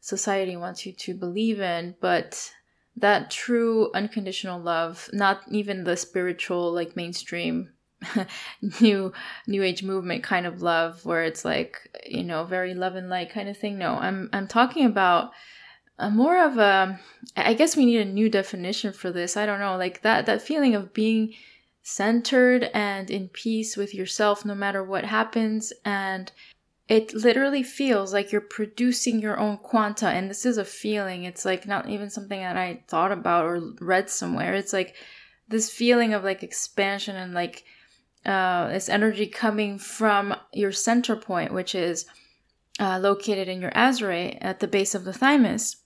society 0.00 0.56
wants 0.56 0.84
you 0.84 0.92
to 0.92 1.14
believe 1.14 1.60
in, 1.60 1.94
but 2.00 2.52
that 2.96 3.30
true 3.30 3.90
unconditional 3.94 4.60
love, 4.60 5.08
not 5.12 5.42
even 5.50 5.84
the 5.84 5.96
spiritual, 5.96 6.72
like 6.72 6.96
mainstream 6.96 7.70
new 8.80 9.12
new 9.46 9.62
age 9.62 9.82
movement 9.82 10.22
kind 10.22 10.46
of 10.46 10.62
love 10.62 11.04
where 11.04 11.24
it's 11.24 11.44
like 11.44 11.78
you 12.06 12.22
know 12.22 12.44
very 12.44 12.74
love 12.74 12.94
and 12.94 13.08
light 13.08 13.30
kind 13.30 13.48
of 13.48 13.56
thing? 13.56 13.78
No 13.78 13.94
i'm 13.94 14.30
i'm 14.32 14.48
talking 14.48 14.86
about 14.86 15.32
a 15.98 16.10
more 16.10 16.42
of 16.44 16.58
a 16.58 16.98
i 17.36 17.54
guess 17.54 17.76
we 17.76 17.86
need 17.86 18.00
a 18.00 18.04
new 18.04 18.28
definition 18.28 18.92
for 18.92 19.10
this. 19.10 19.36
I 19.36 19.46
don't 19.46 19.60
know 19.60 19.76
like 19.76 20.02
that 20.02 20.26
that 20.26 20.42
feeling 20.42 20.74
of 20.74 20.92
being 20.92 21.34
centered 21.84 22.64
and 22.72 23.10
in 23.10 23.28
peace 23.28 23.76
with 23.76 23.94
yourself 23.94 24.44
no 24.44 24.54
matter 24.54 24.82
what 24.82 25.04
happens. 25.04 25.72
And 25.84 26.32
it 26.88 27.14
literally 27.14 27.62
feels 27.62 28.12
like 28.12 28.32
you're 28.32 28.40
producing 28.40 29.20
your 29.20 29.38
own 29.38 29.58
quanta. 29.58 30.08
And 30.08 30.28
this 30.28 30.44
is 30.44 30.58
a 30.58 30.64
feeling. 30.64 31.24
It's 31.24 31.44
like 31.44 31.66
not 31.66 31.88
even 31.88 32.10
something 32.10 32.40
that 32.40 32.56
i 32.56 32.82
thought 32.88 33.12
about 33.12 33.44
or 33.44 33.60
read 33.80 34.10
somewhere. 34.10 34.54
It's 34.54 34.72
like 34.72 34.96
this 35.46 35.70
feeling 35.70 36.14
of 36.14 36.24
like 36.24 36.42
expansion 36.42 37.16
and 37.16 37.34
like 37.34 37.64
uh, 38.26 38.68
this 38.68 38.88
energy 38.88 39.26
coming 39.26 39.78
from 39.78 40.34
your 40.52 40.72
center 40.72 41.16
point 41.16 41.52
which 41.52 41.74
is 41.74 42.06
uh, 42.80 42.98
located 42.98 43.48
in 43.48 43.60
your 43.60 43.72
azure 43.74 44.36
at 44.40 44.60
the 44.60 44.68
base 44.68 44.94
of 44.94 45.04
the 45.04 45.12
thymus 45.12 45.76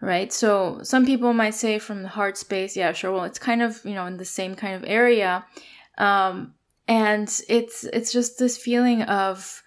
right? 0.00 0.32
So 0.32 0.80
some 0.82 1.04
people 1.04 1.34
might 1.34 1.54
say 1.54 1.78
from 1.78 2.02
the 2.02 2.08
heart 2.08 2.36
space 2.36 2.76
yeah 2.76 2.92
sure 2.92 3.12
well 3.12 3.24
it's 3.24 3.38
kind 3.38 3.62
of 3.62 3.84
you 3.84 3.94
know 3.94 4.06
in 4.06 4.16
the 4.16 4.24
same 4.24 4.54
kind 4.54 4.74
of 4.74 4.84
area. 4.86 5.44
Um, 5.98 6.54
and 6.88 7.28
it's 7.48 7.84
it's 7.84 8.12
just 8.12 8.38
this 8.38 8.56
feeling 8.56 9.02
of 9.02 9.62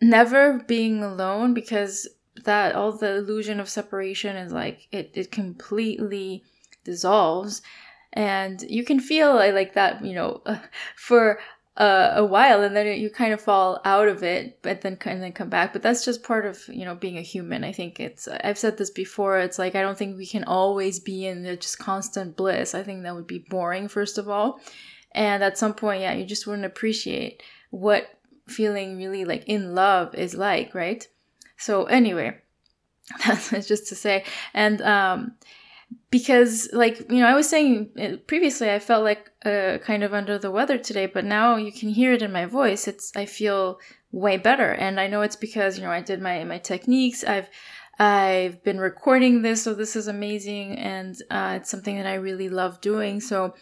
never 0.00 0.62
being 0.68 1.02
alone 1.02 1.54
because 1.54 2.06
that 2.44 2.74
all 2.74 2.92
the 2.92 3.16
illusion 3.16 3.58
of 3.58 3.68
separation 3.68 4.36
is 4.36 4.52
like 4.52 4.86
it, 4.92 5.10
it 5.14 5.32
completely 5.32 6.44
dissolves 6.84 7.62
and 8.16 8.62
you 8.62 8.82
can 8.82 8.98
feel 8.98 9.34
like 9.34 9.74
that 9.74 10.04
you 10.04 10.14
know 10.14 10.42
for 10.96 11.38
uh, 11.76 12.14
a 12.16 12.24
while 12.24 12.62
and 12.62 12.74
then 12.74 12.98
you 12.98 13.10
kind 13.10 13.34
of 13.34 13.40
fall 13.40 13.82
out 13.84 14.08
of 14.08 14.22
it 14.22 14.58
but 14.62 14.80
then 14.80 14.96
and 15.04 15.22
then 15.22 15.32
come 15.32 15.50
back. 15.50 15.74
But 15.74 15.82
that's 15.82 16.06
just 16.06 16.22
part 16.22 16.46
of 16.46 16.58
you 16.68 16.86
know 16.86 16.94
being 16.94 17.18
a 17.18 17.22
human. 17.22 17.62
I 17.62 17.72
think 17.72 18.00
it's 18.00 18.26
i've 18.26 18.58
said 18.58 18.78
this 18.78 18.90
before 18.90 19.38
it's 19.38 19.58
like 19.58 19.74
i 19.74 19.82
don't 19.82 19.98
think 19.98 20.16
we 20.16 20.26
can 20.26 20.44
always 20.44 20.98
be 20.98 21.26
in 21.26 21.44
just 21.60 21.78
constant 21.78 22.36
bliss. 22.36 22.74
I 22.74 22.82
think 22.82 23.02
that 23.02 23.14
would 23.14 23.26
be 23.26 23.44
boring 23.50 23.88
first 23.88 24.16
of 24.18 24.28
all. 24.28 24.60
And 25.12 25.44
at 25.44 25.58
some 25.58 25.74
point 25.74 26.00
yeah 26.00 26.14
you 26.14 26.24
just 26.24 26.46
wouldn't 26.46 26.66
appreciate 26.66 27.42
what 27.70 28.08
feeling 28.46 28.96
really 28.96 29.24
like 29.24 29.44
in 29.46 29.74
love 29.74 30.14
is 30.14 30.34
like, 30.34 30.74
right? 30.74 31.06
So 31.56 31.84
anyway, 31.84 32.38
that's 33.26 33.50
just 33.50 33.88
to 33.88 33.94
say, 33.94 34.24
and 34.54 34.80
um, 34.82 35.34
because 36.10 36.68
like 36.72 37.10
you 37.10 37.20
know, 37.20 37.26
I 37.26 37.34
was 37.34 37.48
saying 37.48 37.90
uh, 38.00 38.16
previously, 38.26 38.70
I 38.70 38.78
felt 38.78 39.04
like 39.04 39.30
uh, 39.44 39.78
kind 39.78 40.02
of 40.02 40.14
under 40.14 40.38
the 40.38 40.50
weather 40.50 40.78
today, 40.78 41.06
but 41.06 41.24
now 41.24 41.56
you 41.56 41.72
can 41.72 41.88
hear 41.88 42.12
it 42.12 42.22
in 42.22 42.32
my 42.32 42.46
voice. 42.46 42.88
It's 42.88 43.12
I 43.16 43.26
feel 43.26 43.78
way 44.12 44.36
better, 44.36 44.72
and 44.72 44.98
I 45.00 45.08
know 45.08 45.22
it's 45.22 45.36
because 45.36 45.78
you 45.78 45.84
know 45.84 45.90
I 45.90 46.00
did 46.00 46.20
my 46.20 46.44
my 46.44 46.58
techniques. 46.58 47.24
I've 47.24 47.48
I've 47.98 48.62
been 48.62 48.78
recording 48.78 49.42
this, 49.42 49.62
so 49.62 49.74
this 49.74 49.96
is 49.96 50.06
amazing, 50.06 50.78
and 50.78 51.16
uh, 51.30 51.58
it's 51.60 51.70
something 51.70 51.96
that 51.96 52.06
I 52.06 52.14
really 52.14 52.48
love 52.48 52.80
doing. 52.80 53.20
So 53.20 53.54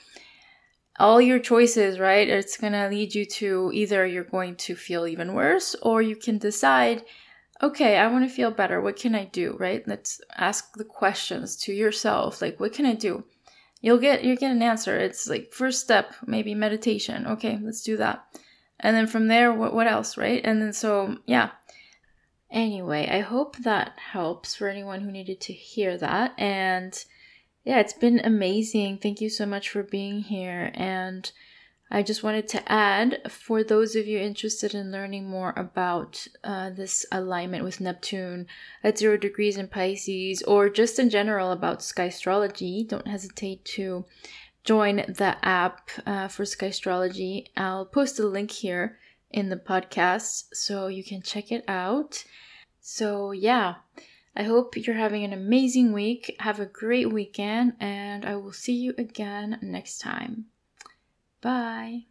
all 0.98 1.20
your 1.20 1.38
choices, 1.38 1.98
right? 1.98 2.28
It's 2.28 2.56
going 2.56 2.72
to 2.72 2.88
lead 2.88 3.14
you 3.14 3.24
to 3.26 3.70
either 3.74 4.06
you're 4.06 4.24
going 4.24 4.56
to 4.56 4.76
feel 4.76 5.06
even 5.06 5.34
worse 5.34 5.74
or 5.82 6.02
you 6.02 6.16
can 6.16 6.38
decide, 6.38 7.04
okay, 7.62 7.96
I 7.96 8.06
want 8.08 8.28
to 8.28 8.34
feel 8.34 8.50
better. 8.50 8.80
What 8.80 8.96
can 8.96 9.14
I 9.14 9.24
do, 9.24 9.56
right? 9.58 9.86
Let's 9.86 10.20
ask 10.36 10.76
the 10.76 10.84
questions 10.84 11.56
to 11.58 11.72
yourself. 11.72 12.42
Like, 12.42 12.58
what 12.60 12.72
can 12.72 12.86
I 12.86 12.94
do? 12.94 13.24
You'll 13.80 13.98
get 13.98 14.24
you 14.24 14.36
get 14.36 14.52
an 14.52 14.62
answer. 14.62 14.96
It's 14.96 15.28
like 15.28 15.52
first 15.52 15.80
step, 15.80 16.14
maybe 16.26 16.54
meditation. 16.54 17.26
Okay, 17.26 17.58
let's 17.62 17.82
do 17.82 17.96
that. 17.98 18.24
And 18.80 18.96
then 18.96 19.06
from 19.06 19.28
there, 19.28 19.52
what 19.52 19.74
what 19.74 19.86
else, 19.86 20.16
right? 20.16 20.40
And 20.44 20.60
then 20.60 20.72
so, 20.72 21.18
yeah. 21.26 21.50
Anyway, 22.50 23.08
I 23.10 23.20
hope 23.20 23.56
that 23.58 23.98
helps 23.98 24.54
for 24.54 24.68
anyone 24.68 25.00
who 25.00 25.10
needed 25.10 25.40
to 25.42 25.52
hear 25.52 25.98
that 25.98 26.34
and 26.38 27.04
yeah, 27.64 27.80
it's 27.80 27.94
been 27.94 28.20
amazing. 28.20 28.98
Thank 28.98 29.20
you 29.20 29.30
so 29.30 29.46
much 29.46 29.70
for 29.70 29.82
being 29.82 30.20
here. 30.20 30.70
And 30.74 31.30
I 31.94 32.02
just 32.02 32.24
wanted 32.24 32.48
to 32.48 32.72
add 32.72 33.30
for 33.30 33.62
those 33.62 33.94
of 33.94 34.08
you 34.08 34.18
interested 34.18 34.74
in 34.74 34.90
learning 34.90 35.30
more 35.30 35.54
about 35.56 36.26
uh, 36.42 36.70
this 36.70 37.06
alignment 37.12 37.62
with 37.62 37.80
Neptune 37.80 38.48
at 38.82 38.98
zero 38.98 39.16
degrees 39.16 39.56
in 39.56 39.68
Pisces, 39.68 40.42
or 40.42 40.68
just 40.68 40.98
in 40.98 41.08
general 41.08 41.52
about 41.52 41.78
Skystrology, 41.78 42.88
don't 42.88 43.06
hesitate 43.06 43.64
to 43.76 44.06
join 44.64 44.96
the 45.06 45.36
app 45.42 45.88
uh, 46.04 46.26
for 46.26 46.42
Skystrology. 46.42 47.46
I'll 47.56 47.86
post 47.86 48.18
a 48.18 48.26
link 48.26 48.50
here 48.50 48.98
in 49.30 49.48
the 49.48 49.56
podcast 49.56 50.46
so 50.52 50.88
you 50.88 51.04
can 51.04 51.22
check 51.22 51.52
it 51.52 51.64
out. 51.68 52.24
So, 52.80 53.30
yeah. 53.30 53.76
I 54.34 54.42
hope 54.42 54.76
you're 54.76 54.96
having 54.96 55.22
an 55.22 55.32
amazing 55.32 55.92
week. 55.92 56.34
Have 56.40 56.58
a 56.58 56.66
great 56.66 57.12
weekend, 57.12 57.74
and 57.78 58.26
I 58.26 58.34
will 58.34 58.52
see 58.52 58.74
you 58.74 58.94
again 58.98 59.60
next 59.62 59.98
time. 59.98 60.46
Bye. 61.44 62.06